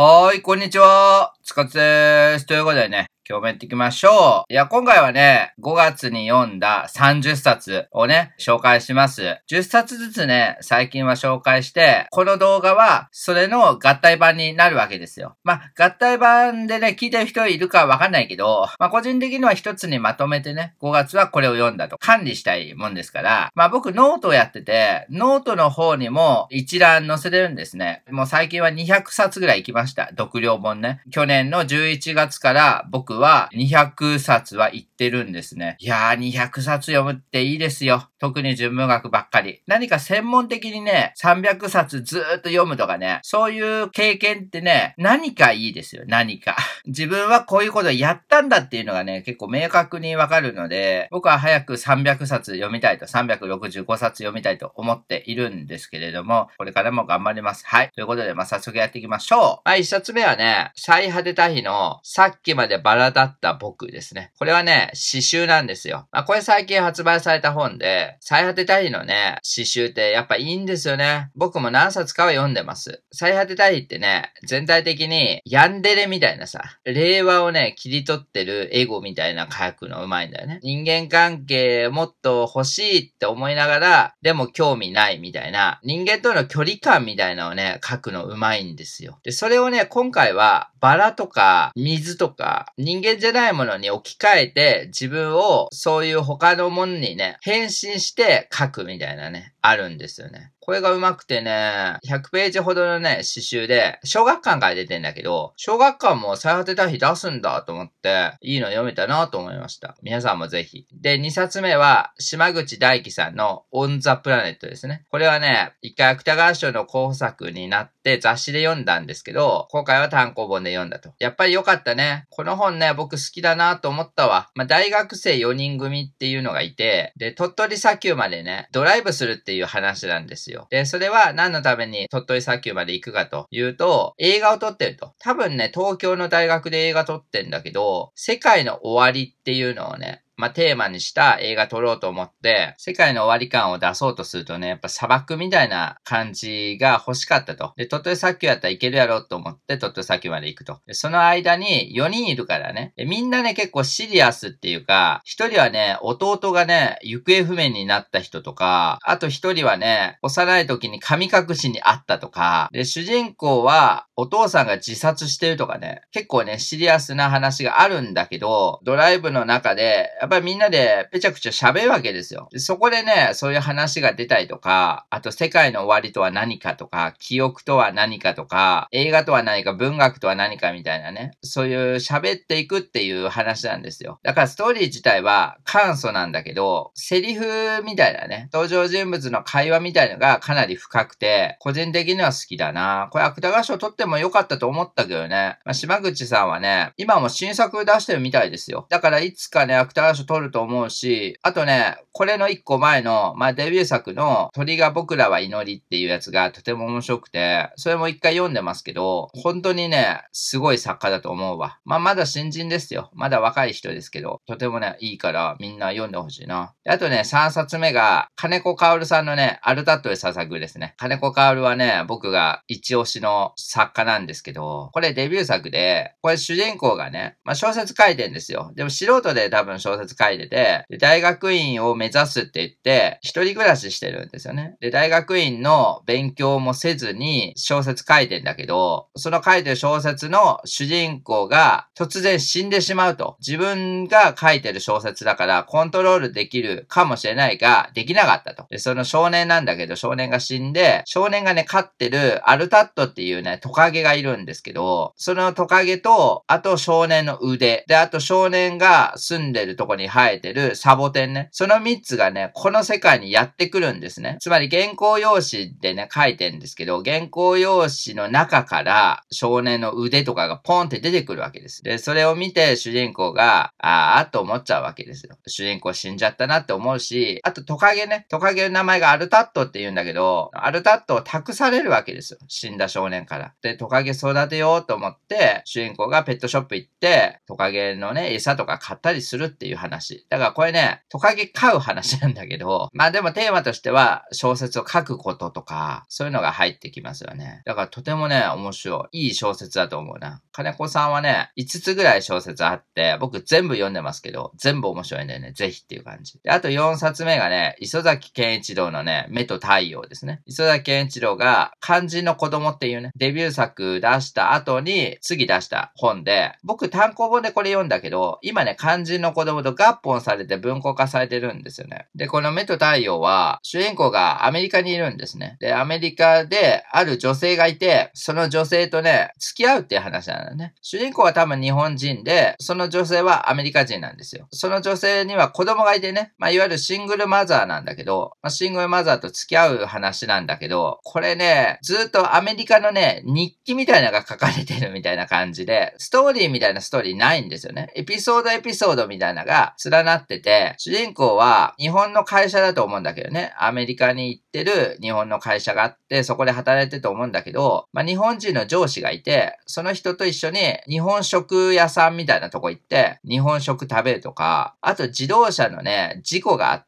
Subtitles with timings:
[0.00, 1.34] はーい、こんにちは。
[1.42, 2.46] つかつです。
[2.46, 4.50] ということでね、今日もやっていきましょう。
[4.50, 9.36] いや、今回はね、5月に読んだ30冊をね、紹介します。
[9.50, 15.36] 10冊ずつね、最近は紹介して、この動画は、それの合体版になるわけですよ。
[15.44, 28.04] まあ、合体版でね、聞いてる人いるかわかんないけど、まあ、個人的には一つにまとめてね、5月はこれを読んだと管理したいもんですから、まあ、僕ノートをやってて、ノートの方にも一覧載せてるんですね。
[28.10, 30.06] もう最近は200冊ぐらい行きました。
[30.16, 31.02] 読了本ね。
[31.10, 35.76] 去年の11月から僕は200冊は行ってるんですね。
[35.80, 38.08] いやー、200冊読むっていいですよ。
[38.18, 39.62] 特に純文学ばっかり。
[39.66, 46.04] 何か専門的にね、300冊ずーっと読むとかね、そういう経験ってね、何かいいですよ。
[46.06, 46.56] 何か。
[46.86, 57.64] 自分はこういうことをやったんだっていうのがね、結構明確にわかるので、僕は早く300冊読みたいと、365冊読みたいと思っているんですけれども、これからも頑張ります。
[57.66, 57.90] はい。
[57.94, 59.40] ということで、まあ、早速やっていきましょう。
[59.64, 64.32] まあ、一冊目はね、最果てた日の、さっきまでバラだった僕ですね。
[64.38, 66.08] これはね、詩集なんですよ。
[66.10, 71.30] まあ、これ最近発売された本で、最果てた日のね、詩集ってやっぱいいんですよね。
[71.34, 73.02] 僕も何冊かは読んでます。
[73.12, 80.60] 最果てた日ってね、全体的にヤンデレみたいなさ、令和をね、切り取ってるエゴみたいな書くのうまいんだよね。
[80.62, 89.18] 人間関係もっと欲しいって思いながら、でも興味ないみたいな、人間との距離感みたいなのをね、書くのうまいんですよ。
[89.22, 100.52] で、それをね、今回はバラとか水とか人間じゃないものに置き換えて自分をそういう他のものにね、変身して書くみたいなね、あるんですよね。
[100.60, 109.96] これがうまくてね、100ページほどのね、詩集で、小学館から出てんだけど、小学館も最果てた日出すんだと思って、いいの読めたなと思いました。
[110.02, 110.86] 皆さんもぜひ。
[110.92, 115.06] で、2冊目は、島口大輝さんの On the Planet ですね。
[115.10, 121.14] これはね、一回芥川賞の候補作になって雑誌で読んだんですけど、今回は単行本で読んだと。
[121.18, 122.26] やっぱり良かったね。
[122.28, 124.50] この本ね、僕好きだなと思ったわ。
[124.54, 130.66] まあ、大学生4人組っていうのがいて、で、鳥取砂丘までね、ドライブするってていう話なんですよ。
[130.68, 135.14] で、それは何のために鳥取砂丘まで行くかというと、映画を撮ってると。
[135.18, 147.72] 多分ね、東京の大学で映画撮ってんだけど、世界の終わりっていうのをね、まあ、テーマにした映画撮ろうと思って、世界の終わり感を出そうとするとね、やっぱ砂漠みたいな感じが欲しかったと。
[147.76, 150.78] で、鳥取砂丘やったらいけるやろうと思って鳥取砂丘まで行くと。
[150.86, 152.92] で、その間に4人いるからね。
[152.96, 172.48] で、みんなね、結構シリアスっていうか、1人はね、弟がね、行方不明になった人とか、あと1人はね、幼い時に神隠しにあったとか、で、主人公はお父さんが自殺してるとかね、結構ね、シリアスな話があるんだけど、ドライブの中で、っぱりみんなでぺちゃくちゃ喋るわけですよ。
[172.52, 184.20] でそこでね、そういう話が出たりとか、あと世界の終わりとは何かとか、記憶とは何かとか、映画とは何か、文学とは何かみたいなね、そういう喋っていくっていう話なんですよ。
[184.22, 193.08] だからストーリー自体は簡素なんだけど、セリフみたいなね、登場人物の会話みたいのがかなり深くて、個人的には好きだな。
[193.12, 195.58] これ芥川賞取ってもよかったと思ったけどね。
[195.64, 198.86] まあ、島口さんはね、今も新作出してるみたいですよ。
[198.90, 211.78] だからいつかね、芥川賞取ると思うし、あとね、これの一個前の、まあ、デビュー作の鳥が僕らは祈りっていうやつがとても面白くて、それも一回読んでますけど、本当にね、すごい作家だと思うわ。
[211.84, 213.10] まあ、まだ新人ですよ。
[213.14, 216.74] まだ若い人ですけど、とてもね、いいからみんな読んでほしいな。
[216.84, 220.94] であとね、3冊目が、金子薫さんのね、アルタットで捧ぐですね。
[220.96, 228.72] 金子薫はね、僕が一押しの作家なんですけど、これデビュー作で、これ主人公がね、まあ、小説書いてんですよ。
[228.74, 234.76] でも素人で多分小説書いてて、で大学院を目指すって言って、一人暮らししてるんですよね。
[234.80, 243.36] で、大学院の勉強もせずに小説書いてんだけど、その書いてる小説の主人公が突然死んでしまうと。
[243.40, 248.66] 自分が書いてる小説だからコントロールできるかもしれないが、できなかったと。
[248.70, 261.48] で、その少年なんだけど、少年が死んで、少年がね、飼ってるアルタットっていうね、トカゲがいるんですけど、そのトカゲと、あと少年の腕、で、あと少年が住んでるとこに生えてるサボテンね。
[261.52, 264.38] その3つがね、この世界にやってくるんですね。
[264.40, 271.82] つまり原稿用紙でね、書いてんですけど、原稿用紙の中から少年の腕とかがポンって出てくるわけです。
[271.82, 275.36] で、それを見て主人公が、あーと思っちゃうわけですよ。
[275.46, 278.26] 主人公死んじゃったなって思うし、あとトカゲね。
[278.28, 282.38] トカゲの名前がアルタットって言うんだけど、アルタットを託されるわけですよ。
[282.48, 283.54] 死んだ少年から。
[283.62, 289.87] で、トカゲ育てようと思って、主人公がペットショップ行って、トカゲのね、餌とか買ったりするっていう話。
[289.88, 297.62] 話だからこれね、トカゲ飼う話なんだけど、まあでもテーマとしては小説を書くこととか、そういうのが入ってきますよね。
[297.64, 299.26] だからとてもね、面白い。
[299.26, 300.42] いい小説だと思うな。
[300.52, 305.52] 金子さんはね、5つぐらい小説あって、僕全部読んでますけど、全部面白いんだよね。
[305.52, 306.38] ぜひっていう感じ。
[306.42, 310.42] で、あと4冊目がね、磯崎健一郎のね、目と太陽ですね。
[310.46, 322.08] 磯崎健一郎が漢字の子供っていうね、デビュー作出した後に次出した本で、僕単行本でこれ読んだけど、今ね、漢字の子供と合本されて文庫化されてるんですよね。
[322.14, 325.56] で、この目と太陽は、主人公がアメリカにいるんですね。
[325.60, 330.74] で、アメリカである女性がいて、その女性とね、付き合うっていう話なのね。
[330.82, 334.46] 主人公は多分日本人で、その女性はアメリカ人なんですよ。
[334.50, 347.90] その女性には子供がいてね、まあ、いわゆるシングルマザーなんだけど、まあ、シングルマザーと付き合う話なんだけど、これね、ずっとアメリカのね、日記みたいなのが書かれてるみたいな感じで、ストーリーみたいなストーリーないんですよね。
[347.94, 360.58] エピソードエピソードみたいなのが連なってて、主人公は日本の会社だと思うんだけどね、アメリカに行ってる日本の会社があって、そこで働いてると思うんだけど、まあ、日本人の上司がいて、その人と一緒に
[360.88, 366.87] 日本食屋さんみたいなとこ行って、日本食食べるとか、あと自動車のね、事故があって、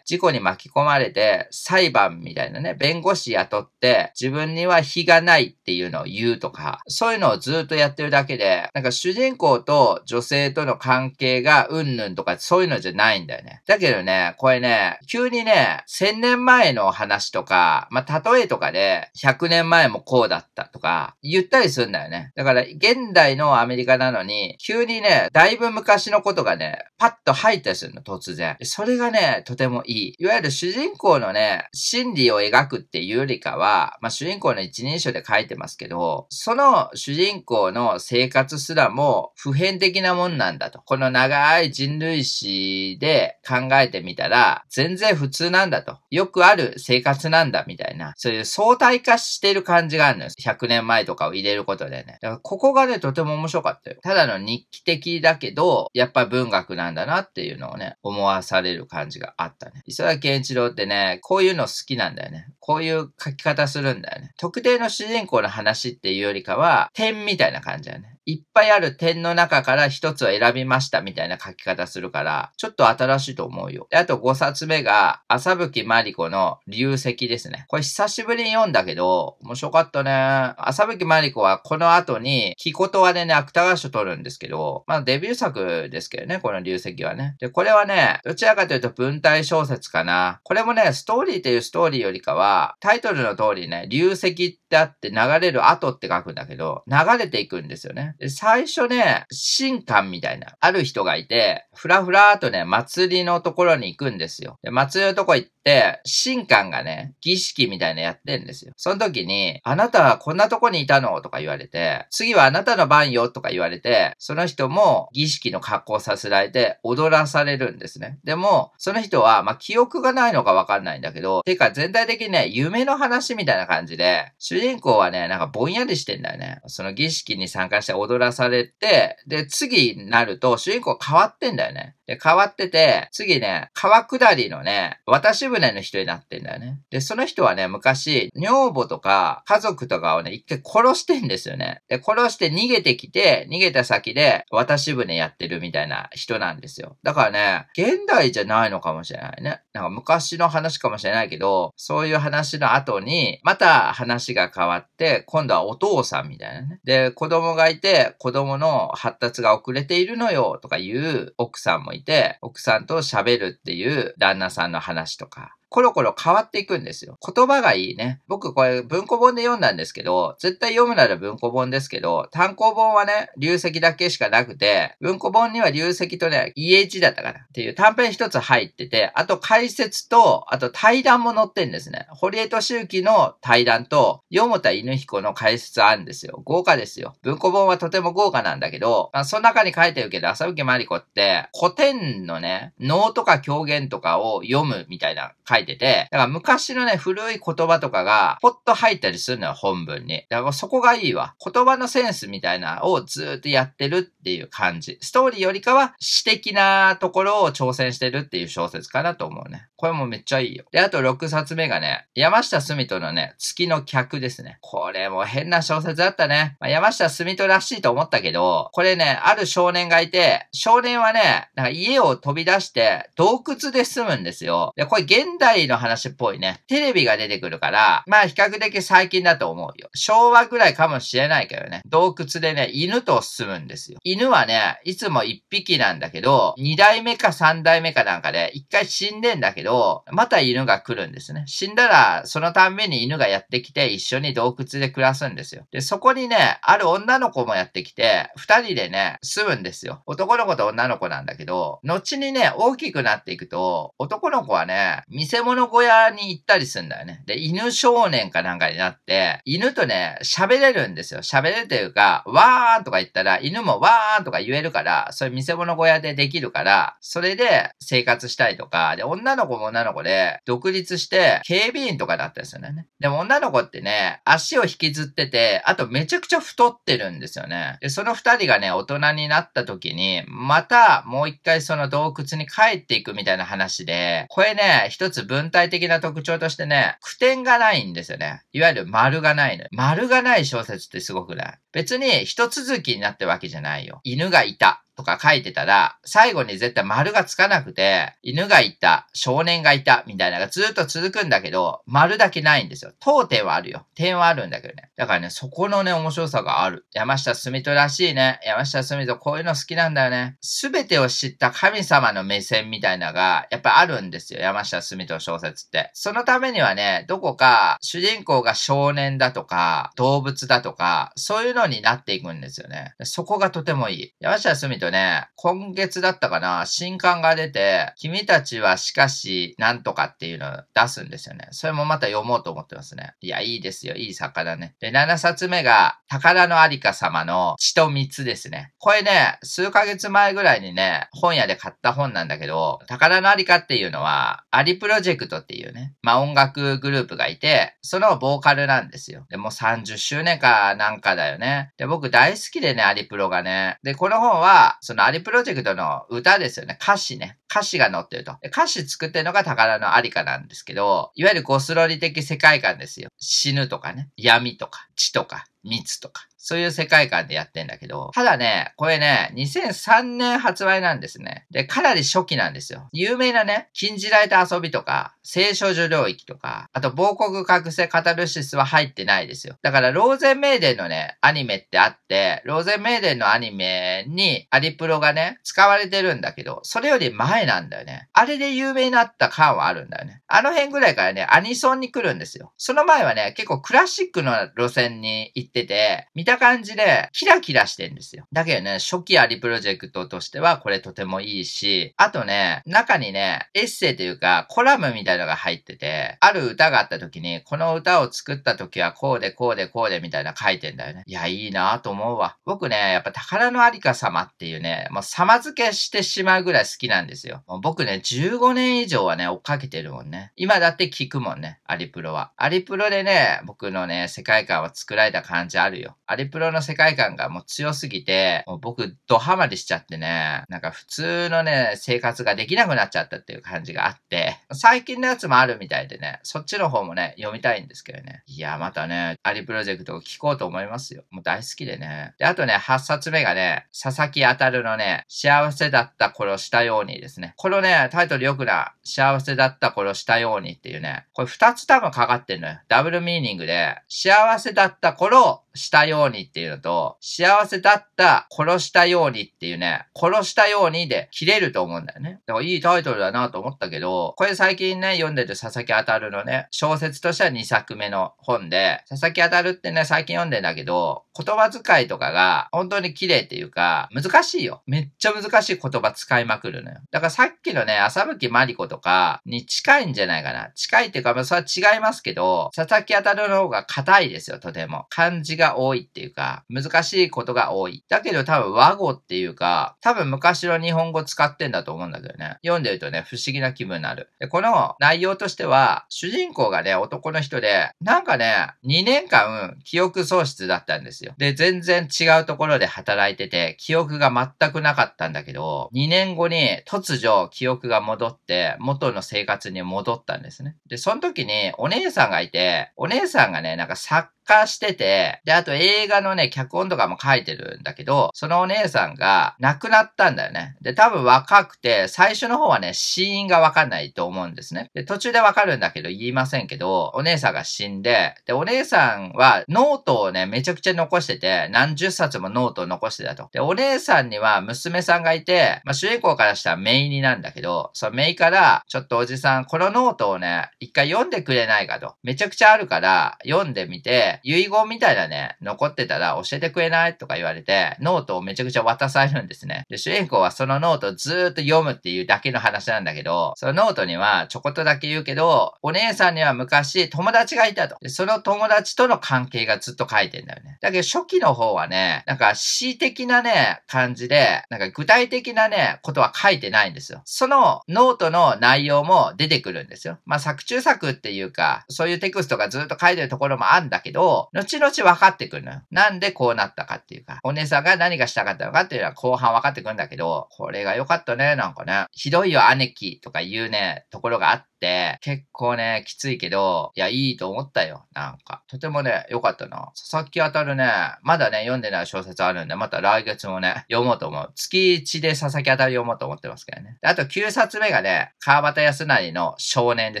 [0.04, 13.62] 事故に巻き込まれて、裁判みたいなね、弁護士雇って、自分には非がないっていうのを言うとか、そういうのをずっとやってるだけで、なんか主人公と女性との関係がうんぬんとかそういうのじゃないんだよね。
[13.66, 22.32] だけどね、これね、急にね、1000年前の話とか、まあ、例えとかで、100年前もこうだったとか、言ったりするんだよね。
[22.36, 28.56] だから、現代のアメリカなのに、急にね、だいぶ昔のことがね、パッと入ったりするの、突然。
[28.62, 30.14] それがね、とてもいい。
[30.18, 40.80] いわゆる主人公のね、心理を描くっていうよりかは、まあ、主人公の一人称で書いてますけど、その主人公の生活すらも普遍的なもんなんだと。
[40.84, 45.98] この長い人類史で考えてみたら、全然普通なんだと。
[46.10, 50.30] よくある生活なんだみたいな、そういう相対化してる感じがあるのよ。
[50.36, 52.18] 100年前とかを入れることでね。
[52.20, 53.98] だからここがね、とても面白かったよ。
[54.02, 59.82] ただの日記的だけど、やっぱ文学なんだなっていうのをね、思わされる感じがああったね。
[59.86, 62.48] 磯崎健一郎ってね、こういうの好きなんだよね。
[62.60, 64.32] こういう書き方するんだよね。
[64.36, 68.13] 特定の主人公の話っていうよりかは、点みたいな感じだよね。
[68.26, 73.86] いっぱいある点の中から一つを選びましたみたいな書き方するから、ちょっと新しいと思うよ。
[73.90, 77.66] で、あと5冊目が、朝吹まり子の流石ですね。
[77.68, 80.54] これ久しぶりに読んだけど、面白かったね。
[80.56, 87.36] 朝吹まり子はこの後に、木ことわでね、芥川賞取るんですけど、まあデビュー作ですけどね、この流石はね。
[87.40, 90.40] で、これはね、どちらかというと文体小説かな。
[90.44, 98.14] これもね、ストーリーっていうストーリーよりかは、タイトルの通りね、流石ってあって流れる後って書くんだけど、流れていくんですよね。
[98.18, 99.26] で、最初ね、
[99.58, 104.58] 神官みたいな、ある人がいて、ふらふらーとね、祭りのところに行くんですよ。
[104.62, 108.72] で、祭りのとこ行って、神官がね、儀式みたいなやってんですよ。
[108.76, 111.20] その時に、あなたはこんなとこにいたの？
[111.22, 118.18] とか言われて、次はあなたの番よとか言われて、その人も儀式の格好させられて踊らされるんですね。
[118.24, 126.60] でも、その人は、まあ、記憶がないのかわかんないんだけど、てか全体的にね、夢の話みたいな感じで、主人公はね、なんかぼんやりしてんだよね。
[126.66, 131.96] その儀式に参加して踊らされて、で、次になると主人公変わってんだよね。
[132.06, 136.80] で、変わってて、次ね、川下りのね、渡し船の人になってんだよね。
[136.90, 141.80] で、その人はね、昔、女房とか家族とかをね、一回殺してんですよね。
[141.88, 146.96] で、殺して逃げてきて、逃げた先で渡し船やってるみたいな人なんですよ。
[147.02, 149.62] だからね、現代じゃないのかもしれないね。
[149.72, 156.80] なんか昔の話かもしれないけど、そういう話の後に、また話が変わって、今度はお父さんみたいなね。
[156.84, 167.18] で、子供がいて、子供の発達が遅れているのよ、とかいう奥さんもいて、奥さんと喋るっていう旦那さんの話とか、コロコロ変わっていくんですよ。
[167.20, 168.20] 言葉がいいね。
[168.28, 182.06] 僕これ文庫本で読んだんですけど、絶対読むなら文庫本ですけど、単行本はね、流石だけしかなくて、文庫本には流石とね、EH だったかなっていう短編一つ入ってて、あと解説と、あと対談も載ってんですね。
[182.10, 186.40] 堀江敏之の対談と、横田犬彦の解説あるんですよ。
[186.44, 187.16] 豪華ですよ。
[187.22, 200.24] 文庫本はとても豪華なんだけど、まあ、その中に書いてるけど、浅吹まり子って、古典のね、能とか狂言とかを読むみたいな書いていてて、だから昔のね、古い言葉とかが、ポッと入ったりするのよ、本文に。
[200.28, 201.34] だからそこがいいわ。
[201.44, 204.98] 言葉のセンスみたいなをずっとやってるっていう感じ。
[205.00, 209.68] ストーリーよりかは、詩的なところを挑戦してるっていう小説かなと思うね。
[209.76, 210.64] これもめっちゃいいよ。
[210.72, 214.58] で、あと6冊目がね、山下澄人のね、月の客ですね。
[214.60, 216.56] これも変な小説だったね。
[216.60, 224.72] まあ、山下澄人らしいと思ったけど、これね、ある少年がいて、少年はね、なんか家を飛び出して洞窟で住むんですよ。
[224.76, 226.62] で、これ現代の話っぽいね。
[226.68, 229.88] テレビが出てくるから、まあ比較的最近だと思うよ。
[229.94, 231.82] 昭和ぐらいかもしれないけどね。
[231.86, 233.98] 洞窟でね、犬と住むんですよ。
[234.04, 241.44] 犬はね、いつも1匹なんだけど、2代目か3代目かなんかで、1回死んでんだけど、また犬が来るんですね。
[241.46, 245.66] 死んだら、そのたんびに犬がやってきて、一緒に洞窟で暮らすんですよ。
[245.70, 250.02] で、そこにね、ある女の子もやってきて、2人でね、住むんですよ。
[250.06, 257.22] 男の子と女の子なんだけど、後にね、大きくなっていくと、男の子はね、見せ物小屋に行ったりするんだよね。
[257.26, 261.20] で、犬少年かなんかになって、犬とね、喋れるんですよ。
[261.20, 272.86] 喋れるというか、わーんとか言ったら、犬もわーんとか言えるから、それ見せ物小屋でできるから、それで生活したりとか、で、女の子も女の子で、独立して、警備員とかだったりすよね。
[273.00, 277.78] でも女の子ってね、足を引きずってて、あとめちゃくちゃ太ってるんですよね。
[277.80, 288.42] で、その二人がね、大人になった時に、またもう一回その洞窟に帰っていくみたいな話で、これね、一つ文体的な特徴としてね、句点がないんですよね。
[288.52, 289.64] いわゆる丸がないの。
[289.72, 291.58] 丸がない小説ってすごくない？
[291.72, 294.00] 別に一続きになってるわけじゃないよ。
[294.04, 294.84] 犬がいた。
[294.96, 302.92] とか書いてたら、最後に絶対丸がつかなくて、犬がいた、少年がいた、みたいなのがずっと続くんだけど、丸だけないんですよ。
[303.00, 303.86] 当点はあるよ。
[303.94, 304.90] 点はあるんだけどね。
[304.96, 306.86] だからね、そこのね、面白さがある。
[306.92, 308.38] 山下澄人らしいね。
[308.44, 310.36] 山下澄人こういうの好きなんだよね。
[310.40, 314.40] すべてを知った神様の目線みたいなのが、やっぱあるんですよ。
[314.40, 315.90] 山下澄人小説って。
[315.94, 322.94] そのためにはね、どこか主人公が少年だとか、動物だとか、そういうのになっていくんですよね。
[323.02, 324.14] そこがとてもいい。
[324.20, 331.48] 山下澄人とね、今月だったかな、新刊が出て、君たちはしかし、なんとかっていうのを出すんですよね。
[331.50, 333.14] それもまた読もうと思ってますね。
[333.20, 333.94] いや、いいですよ。
[333.94, 334.74] いい作家だね。
[334.80, 338.72] で、7冊目が、宝のありか様の血と蜜ですね。
[338.78, 349.26] これね、数ヶ月前ぐらいにね、本屋で買った本なんだけど、宝のありかっていうのは、アリプロジェクトっていうね、まあ音楽グループがいて、そのボーカルなんですよ。
[349.28, 351.72] で、もう30周年かなんかだよね。
[351.76, 353.78] で、僕大好きでね、アリプロがね。
[353.82, 356.78] で、この本は、そのアリプロジェクトの歌ですよね。
[356.80, 357.38] 歌詞ね。
[357.50, 358.36] 歌詞が載ってると。
[358.44, 363.08] 歌詞作ってるのが宝のありかなんですけど、いわゆるゴスロリ的世界観ですよ。
[363.18, 364.10] 死ぬとかね。
[364.16, 366.26] 闇とか、血とか、密とか。
[366.46, 371.46] そういう世界観でやってんだけど、ただね、これね、2003年発売なんですね。
[371.50, 372.90] で、かなり初期なんですよ。
[372.92, 379.56] 有名なね、禁じられた遊びとか、聖書女領域とか、あと、亡国覚醒カタルシスは入ってないですよ。
[379.62, 388.10] だから、ローゼンメイデンのね、アニメってあって、ローゼンメイデンのアニメにアリプロがね、使われてるんだけど、それより前なんだよね。
[388.12, 390.20] あれで有名になった感はあるんだよね。
[390.26, 392.52] あの辺ぐらいからね、アニソンに来るんですよ。
[392.58, 398.26] その前はね、結構クラシックの路線に行ってて、見たな感じで、キラキラしてんですよ。
[398.32, 411.04] だけどね、初期アリプロジェクトとしてはこれとてもいいし、あとね、中にね、エッセイというか、コラムみたいのが入ってて、ある歌があった時に、この歌を作った時はこうでこうでこうでみたいな書いてんだよね。
[411.06, 412.36] いや、いいなと思うわ。
[412.44, 417.42] 僕ね、やっぱ宝のありか様っていうね、もう様付けしてしまうぐらい好きなんですよ。
[417.46, 420.32] もう僕ね、15年以上はね、追っかけてるもんね。
[420.36, 422.32] 今だって聞くもんね、アリプロは。
[422.36, 425.96] アリプロでね、僕のね、世界観を作られた感じあるよ。
[426.06, 438.22] アリプロの世界観がもう強すぎて、もう僕ドハマりしちゃってね、なんか普通のね、生活ができなくなっちゃったっていう感じがあって、最近のやつもあるみたいでね、そっちの方もね、読みたいんですけどね。
[438.26, 441.04] いや、またね、アリプロジェクトを聞こうと思いますよ。
[441.10, 442.14] もう大好きでね。
[442.18, 447.34] で、あとね、8冊目がね、佐々木あたるのね、幸せだった頃したようにですね。
[447.36, 452.58] このね、タイトルよくな、幸せだった頃したようにっていうね、これ2つ多分かかってんのよ。
[452.68, 462.20] ダブルミーニングで、幸せだった頃したようにっていうのと、幸せだった殺したようにっていうね、殺したようにで切れると思うんだよね。
[462.26, 474.62] だからいいタイトルだなと思ったけど、これ最近ね、読んでる佐々木あたるのね、小説としては2作目の本で、佐々木あたるってね、最近読んでんだけど、言葉遣いとかが本当に綺麗っていうか、難しいよ。
[474.66, 476.78] めっちゃ難しい言葉使いまくるのよ。
[476.90, 480.50] だからさっきのね、浅吹まり子とかに近いんじゃないかな。
[480.54, 484.86] 近いっていうか、まあそれは違いますけど、佐々木あたるの方が硬いですよ、とても。
[484.88, 487.84] 漢字がが多いっていうか、難しいことが多い。
[487.88, 492.38] だけど多分和語っていうか、多分昔の日本語使ってんだと思うんだけどね。
[492.42, 494.10] 読んでるとね、不思議な気分になる。
[494.18, 501.14] で、この内容としては、主人公がね、男の人で、なんかね、2年間記憶喪失だったんですよ。
[501.18, 510.56] で、全然違うところで働いてて、記憶が全くなかったんだけど、2年後に突如記憶が戻って、元の生活に戻ったんですね。
[510.68, 520.56] で、その時にお姉さんがいて、お姉さんがね、なんか作家してて、で、あと映画のね、脚本とかも書いてるんだけど、そのお姉さんが亡くなったんだよね。
[520.62, 524.70] で、多分若くて、最初の方はね、死因がわかんないと思うんですね。
[524.74, 533.28] で、途中でわかるんだけど言いませんけど、お姉さんが死んで、で、お姉さんはノートをね、めちゃくちゃ残してて、何十冊もノートを残してたと。
[533.32, 541.94] で、お姉さんには娘さんがいて、まあ、主人公からしたらメイになんだけど、そのメイから、ちょっとおじさん、このノートをね、一回読んでくれないかと。
[542.02, 549.64] めちゃくちゃあるから、読んでみて、遺言みたいなね、残ってたら教えてくれないとか言われて、ノートをめちゃくちゃ渡されるんですね。
[549.68, 557.76] で、主人公はそのノートをずーっと読むっていうだけの話なんだけど、そのノートにはちょこっとだけ言うけど、お姉さんには昔友達がいたと。
[557.80, 560.58] で、その友達との関係がずっと書いてんだよね。
[560.60, 567.02] だけど初期の方はね、なんか詩的なね、感じで、なんか具体的なね、ことは書いてないんですよ。
[567.04, 569.98] そのノートの内容も出てくるんですよ。
[570.06, 575.62] まあ作中作っていうか、そういうテクストがずっと書いてるところもあるんだけど、後々分かってくるのよ。
[575.70, 581.86] なんでこうなったかっていうか、お姉さんが何がしたかったのかっていうのは後半分かってくるんだけど、これが良かったね、なんかね。
[581.92, 584.53] ひどいよ、姉貴とか言うね、ところがあって、
[585.00, 587.86] 結構ね、きついけど、いや、いいと思ったよ。
[587.92, 588.42] なんか。
[588.48, 589.72] とてもね、良かったな。
[589.76, 590.66] 佐々木あたるね、
[591.02, 594.32] まだね、読んでない小説あるんで、また来月もね、読もうと思う。
[594.34, 596.78] 月1で佐々木あたる読もうと思ってますけどね。
[596.82, 600.00] あと9冊目がね、川端康成の少年で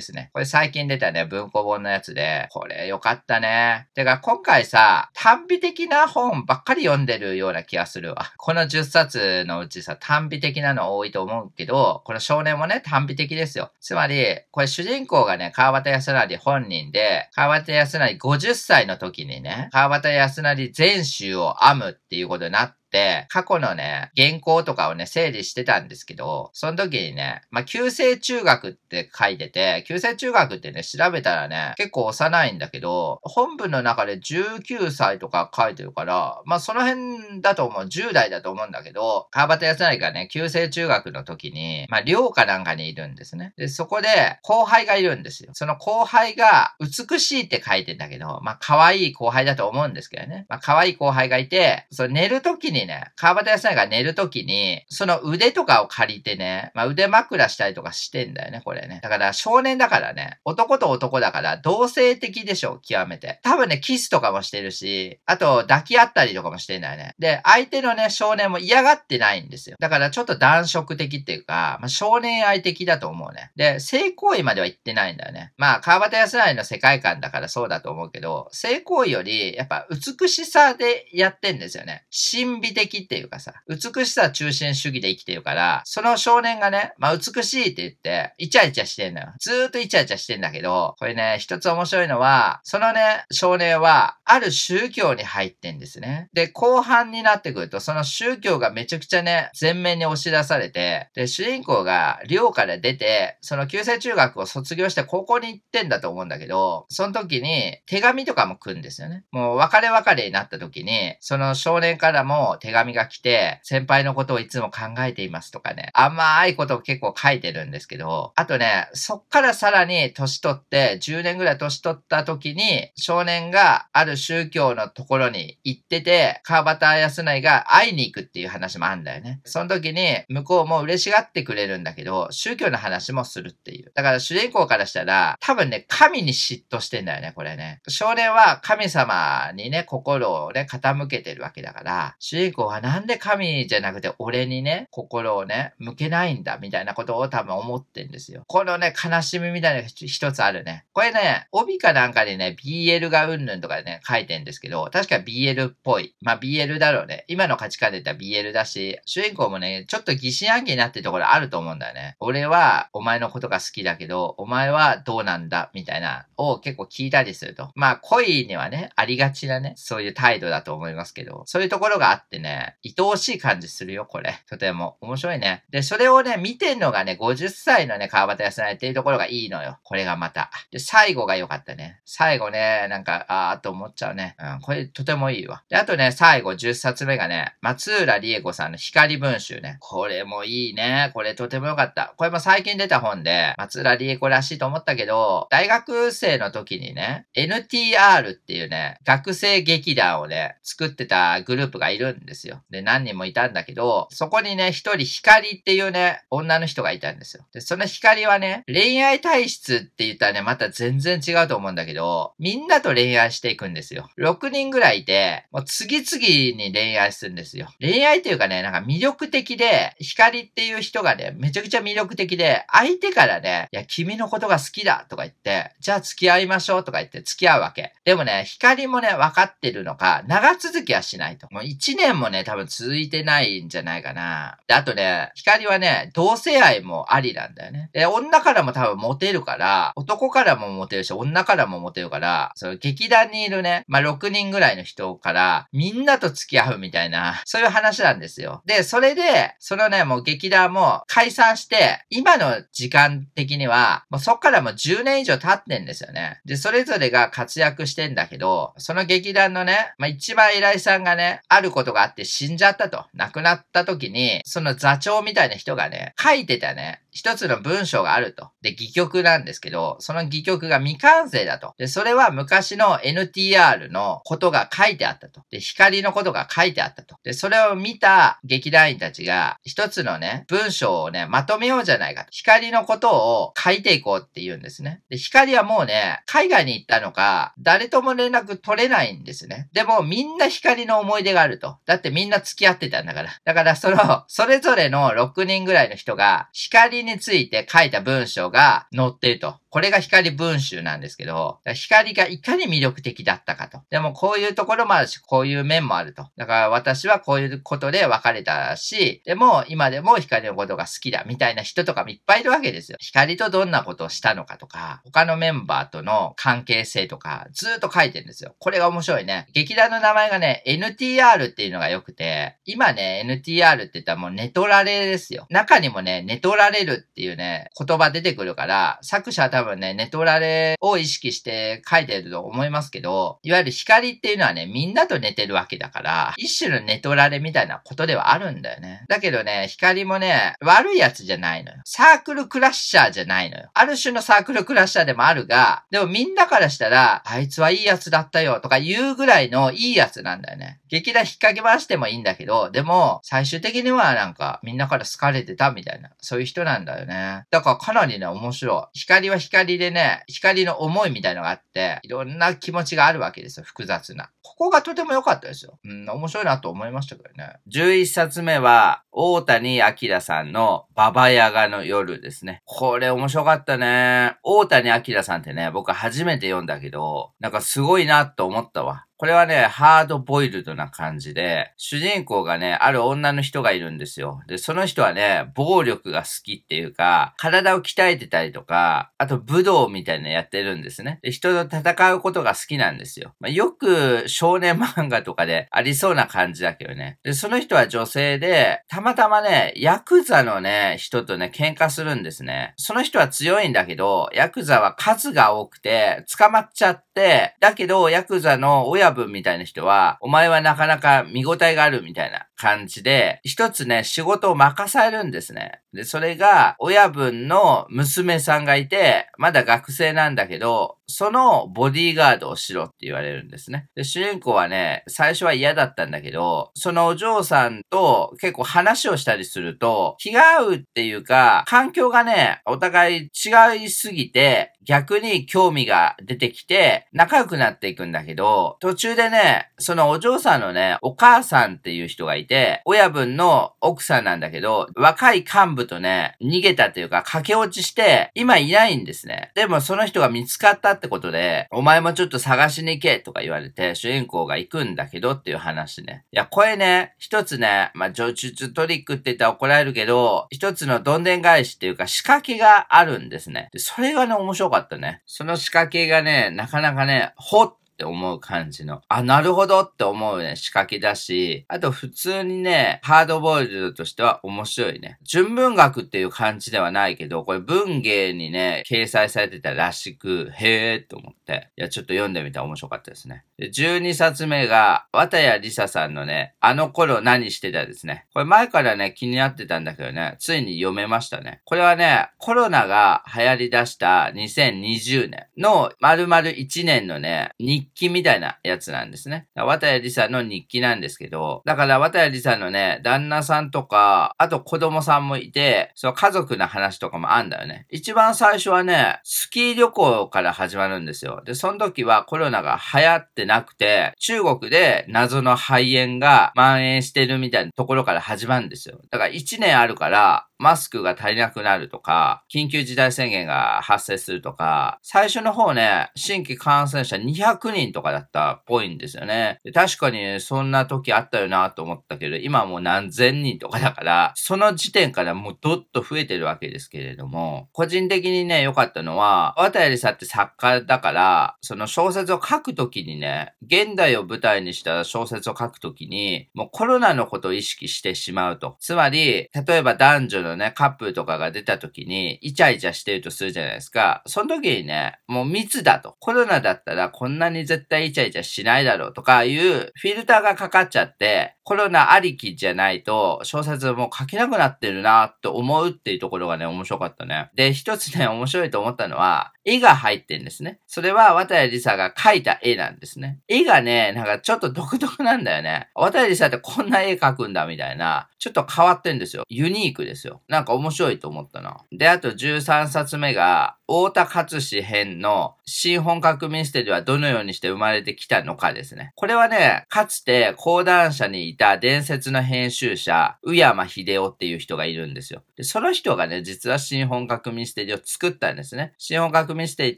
[0.00, 0.30] すね。
[0.32, 3.88] これ最近出たね、文庫本のやつで、これ良かったね。
[3.94, 8.32] てか、今回さ、短美的な本ばっかり読んでるような気がするわ。
[8.36, 13.70] この10冊のうちさ、短美的なの多いと思うけど、この少年もね、短美的ですよ。
[13.80, 22.83] つまり、これ主人公がね、川端康成本人で、川端康成50歳の時にね、川端康成全集を編むっていうことになって、、
[23.28, 43.52] 過去のね、原稿とかをね、整理してたんですけど、その時にね、まあ、旧制中学って書いてて、旧制中学ってね、調べたらね、結構幼いんだけど、本文の中で19歳とか書いてるから、まあ、その辺だと思う、10代だと思うんだけど、川端康成がね、旧制中学の時に、まあ、寮かなんかにいるんですね。
[43.56, 45.50] で、そこで、後輩がいるんですよ。
[45.54, 50.46] その後輩が、美しいって書いてんだけど、まあ、可愛い後輩だと思うんですけどね。
[50.48, 59.00] まあ、可愛い後輩がいて、その寝る時にね、川端康成が寝るときに、その腕とかを借りてね、まあ、腕枕したりとかしてんだよね、これね。
[59.02, 63.40] だから少年だからね、男と男だから同性的でしょ、極めて。
[63.42, 67.14] 多分ね、キスとかもしてるし、あと抱き合ったりとかもしてんだよね。
[67.18, 69.76] で、相手のね、少年も嫌がってないんですよ。
[69.80, 73.50] だからちょっと男色的っていうか、まあ、少年愛的だと思うね。
[73.56, 75.52] で、性行為までは言ってないんだよね。
[75.56, 82.04] まあ、川端康成の世界観だからそうだと思うけど、性行為より、やっぱ美しさでやってんですよね。
[82.32, 89.32] 神秘的っていうかさ、美しさ中心主義で生きてるから、その少年がね、まあ美しいって言って、イチャイチャしてんのよ。
[89.38, 96.28] ずーっとイチャイチャしてんだけど、これね、一つ面白いのは、そのね、少年は、ある宗教に入ってんですね。
[96.32, 109.24] で、後半になってくると、その宗教がめちゃくちゃね、前面に押し出されて、で、主人公が寮から出て、その旧制中学を卒業して高校に行ってんだと思うんだけど、その時に手紙とかも来るんですよね。
[109.30, 129.40] もう別れ別れになった時に、その少年からも手紙が来て、先輩のことをいつも考えていますとかね、甘いことを結構書いてるんですけど、あとね、そっからさらに年取って、10年ぐらい年取った時に、少年がある宗教のところに行ってて、川端康成が会いに行くっていう話もあんだよね。
[129.44, 133.92] その時に、向こうも嬉しがってくれるんだけど、宗教の話もするっていう。
[133.94, 137.80] だから主人公からしたら、多分ね、神に嫉妬してんだよね、これね。
[137.88, 148.44] 少年は神様にね、心をね、傾けてるわけだから、主人公はなんで神じゃなくて俺にね、心をね、向けないんだ、みたいなことを多分思ってんですよ。
[148.46, 150.84] このね、悲しみみたいな一つあるね。
[150.92, 156.14] これね、帯かなんかでね、BL がうんぬんとかでね、書いてんですけど、確か BL っぽい。
[156.20, 157.24] まあ BL だろうね。
[157.28, 162.16] 今の価値観で言ったら BL だし、主人公もね、ちょっと疑心暗鬼になってるところあると思うんだよね。
[162.20, 167.70] 俺はお前のことが好きだけど、お前はどうなんだ、みたいな、を結構聞いたりすると。
[167.74, 174.40] まあ恋にはね、ありがちなね、そういう態度だと思いますけど、そういうところがあって、ってね、愛おしい感じするよ、これ。
[174.48, 174.96] とても。
[175.00, 175.64] 面白いね。
[175.70, 179.78] で、それをね、見てんのがね、50歳のね、川端康成っていうところがいいのよ。
[179.84, 180.50] これがまた。
[180.70, 182.00] で、最後が良かったね。
[182.04, 184.34] 最後ね、なんか、あーと思っちゃうね。
[184.38, 185.62] うん、これとてもいいわ。
[185.68, 189.76] で、あとね、最後10冊目がね、松浦理恵子さんの光文集ね。
[189.80, 191.10] これもいいね。
[191.14, 192.14] これとても良かった。
[192.16, 202.62] これも最近出た本で、松浦理恵子らしいと思ったけど、大学生の時にね、NTR っていうね、学生劇団をね、作ってたグループがいるんですよ。
[202.70, 207.44] で、何人もいたんだけど、そこにね、一人光っていうね、女の人がいたんですよ。
[207.52, 214.10] で、その光はね、恋愛体質って言ったらね、また全然違うと思うんだけど、みんなと恋愛していくんですよ。
[214.18, 216.18] 6人ぐらいいて、もう次々
[216.56, 217.68] に恋愛するんですよ。
[217.80, 227.92] 恋愛っていうかね、なんか魅力的で、光っていう人がね、めちゃくちゃ魅力的で、相手からね、いや、君のことが好きだとか言って、じゃあ付き合いましょうとか言って付き合うわけ。
[228.04, 231.46] でもね、光もね、分かってるのか、長続きはしないと。
[231.50, 234.58] もう1年もね、多分続いてないんじゃないかな。
[234.66, 237.90] で、あとね、光はね、同性愛もありなんだよね。
[237.92, 248.62] で、女からも多分モテるから、男からもモテるし、女からもモテるから、その劇団にいるね、まあ、6人ぐらいの人から、みんなと付き合うみたいな、そういう話なんですよ。
[248.66, 256.40] で、それで、そのね、もう劇団も解散して、今の時間的には、もうそっからもう10年以上経ってんですよね。
[256.44, 263.04] で、それぞれが活躍してんだけど、その劇団のね、まあ、一番偉いさんがね、あることがあって死んじゃったと。
[263.14, 268.50] 亡くなった時に、その座長みたいな人がね、書いてたね、一つの文章があると。
[268.60, 271.74] で、戯曲なんですけど、その戯曲が未完成だと。
[271.78, 275.42] で、それは昔の NTR のことが書いてあったと。
[275.48, 277.16] で、光のことが書いてあったと。
[277.22, 282.28] で、それを見た劇団員たちが、一つのね、文章をね、まとめようじゃないかと。
[282.32, 285.00] 光のことを書いていこうって言うんですね。
[285.08, 289.68] で、光はもうね、海外に行ったのか、誰とも連絡取れないんですね。
[289.72, 291.78] でも、みんな光の思い出があると。
[291.86, 293.30] だってみんな付き合ってたんだから。
[293.44, 299.58] だから、その、それぞれの6人ぐらいの人が、光について書いた文章が載ってると。
[299.74, 303.82] これが光文集なんですけど、光がいかに魅力的だったかと。
[303.90, 306.28] でもこういうところもあるし、こういう面もあると。
[306.36, 312.98] だから私はこういうことで別れたし、でも今でも光のことが好きだみたいな人とかもいっぱいいるわけですよ。
[313.00, 318.54] 光とどんなことをしたのかとか、他のメンバーとの関係性とか、ずっと書いてるんですよ。
[318.60, 319.48] これが面白いね。
[319.54, 325.48] 劇団の名前がね、NTR っていうのが良くて、今ね、NTR って言ったらもうネトラレですよ。
[325.50, 339.04] 中にもね、ネトラレるっていうね、言葉出てくるから、作者は多分ね、ネトラレを意識して書いてると思いますけど、いわゆる光っていうのはね、みんなと寝てるわけだから、一種のネトラレみたいなことではあるんだよね。
[339.08, 341.78] だけどね、光もね、悪いやつじゃないのよ。
[341.84, 343.70] サークルクラッシャーじゃないのよ。
[343.74, 350.80] ある種のサークルクラッシャーでもあるが、でもみんなからしたら、あいつはいいやつだったよとか言うぐらいのいいやつなんだよね。
[350.88, 357.44] 劇団引っ掛け回してもいいんだけど、でも、最終的にはなんか、みんなから好かれてたみたいな、そういう人なんだよね。
[357.50, 358.98] だからかなりね、面白い。
[358.98, 364.30] 光は光でね、光の思いみたいのがあって、いろんな気持ちがあるわけですよ、複雑な。
[364.42, 365.78] ここがとても良かったですよ。
[365.84, 367.54] うん、面白いなと思いましたけどね。
[367.70, 372.62] 11冊目は、大谷明さんのババヤガの夜ですね。
[372.64, 374.36] これ面白かったね。
[374.42, 379.06] 大谷明さんってね、僕初めて読んだけど、なんかすごいなと思ったわ。
[379.16, 384.40] これはね、ハードボイルドな感じで、主人公がね、ある女の人がいるんですよ。
[384.48, 391.20] で、その人はね、暴力が好きっていうか、体を鍛えてたりとか、あと武道みたいなのやってるんですね。
[391.22, 393.34] で、人と戦うことが好きなんですよ。
[393.38, 397.18] まあ、よく少年漫画とかで ありそうな感じだけどね。
[397.22, 402.74] で、その人は女性で、たまたまね、ヤクザのね、人とね、喧嘩するんですね。
[402.76, 415.83] その人は強いんだけど、ヤクザは数が多くて、捕まっちゃって、だけど、ヤクザの親分みたいな人は、お前はなかなか見応えがあるみたいな感じで、一つね、仕事を任されるんですね。
[415.94, 423.88] で、それが、親分の娘さんがいて、まだ学生なんだけど、そのボディーガードをしろって言われるんですね。
[423.94, 449.52] で、主人公はね、最初は嫌だったんだけど、そのお嬢さんと結構話をしたりすると、気が合うっていうか、環境がね、お互い違いすぎて、逆に興味が出てきて、仲良くなっていくんだけど、途中でね、そのお嬢さんのね、お母さんっていう人がいて、親分の奥さんなんだけど、若い幹部とね、逃げたっていうか、駆け落ちして、今いないんですね。
[449.54, 456.24] でもその人が見つかったってことで、お前もちょっと探しに行けとか言われて、主人公が行くんだけどっていう話ね。
[456.32, 463.68] いや、これね、一つね、まあ、上術トリックって言ったら怒られるけど、一つのどんでん返しっていうか仕掛けがあるんですね。
[463.72, 465.22] でそれがね、面白かったね。
[465.26, 469.02] その仕掛けがね、なかなかね、ほっって思う感じの。
[469.08, 475.18] あ、なるほどって思うね、仕掛けだし、あと普通にね、ハードボイルドとしては面白いね。
[475.22, 483.44] 純文学っていう感じではないけど、これ文芸にね、掲載されてたらしく、へーって思って、いや、ちょっと読んでみたら面白かったですね。
[483.56, 488.26] で12冊目が、綿谷りささんのね、あの頃何してたですね。
[488.34, 491.60] これ前からね、気になってたんだけどね、ついに読めましたね。
[491.64, 499.48] これはね、コロナが流行り出した2020年の丸々1年のね、日記みたいなやつなんですね。
[499.54, 507.86] 綿谷りさの日記なんですけど、だから綿谷りさのね、旦那さんとか、あと子供さんもいて、その家族の話とかもあんだよね。
[507.90, 511.42] 一番最初はね、スキー旅行から始まるんですよ。
[511.44, 519.00] で、その時はコロナが流行ってなくて、中国で謎の肺炎が蔓延してるみたいなところから始まるんですよ。
[519.10, 529.60] だから1年あるから、マスクが足りなくなるとか、緊急事態宣言が発生するとか、最初の方ね、新規感染者200人とかだったっぽいんですよね。
[529.74, 548.76] 確かにそんな時あったよなと思ったけど、今はもう何千人とかだから、その時点からもうどっと増えてるわけですけれども、個人的にね、良かったのは、渡りさんって作家だから、その小説を書くときにね、現代を舞台にした小説を書くときに、もうコロナのことを意識してしまうと。
[548.80, 554.22] つまり、例えば男女のね、カップルとかが出た時に、イチャイチャしてるとするじゃないですか。
[554.26, 556.16] その時にね、もう密だと。
[556.20, 567.48] コロナだったらこんなに絶対イチャイチャしないだろうとかいうフィルターがかかっちゃって、コロナありきじゃないと、小説も書けなくなってるなって思うっていうところがね、面白かったね。
[567.54, 570.78] で、一つね、面白いと思ったのは、絵が入ってんですね。
[570.86, 573.38] それは、渡谷りさが描いた絵なんですね。
[573.48, 575.88] 絵がね、なんかちょっと独特なんだよね。
[575.94, 579.44] 渡谷りさってこんな絵描くんだみたいな、ちょっと変わってんですよ。
[579.48, 580.33] ユニークですよ。
[580.48, 581.78] なんか面白いと思ったな。
[581.92, 589.12] で、あと13冊目が、太田勝志編の新本格ミステリーはどのようにして生まれてきたのかですね。
[589.14, 595.42] これはね、かつて講談社にいた伝説の編集者、宇山秀夫っていう人がいるんですよ。
[595.56, 598.94] で、その人がね、実は新本格ミステリーを作ったんですね。
[598.96, 599.96] 新本格ミステリーっ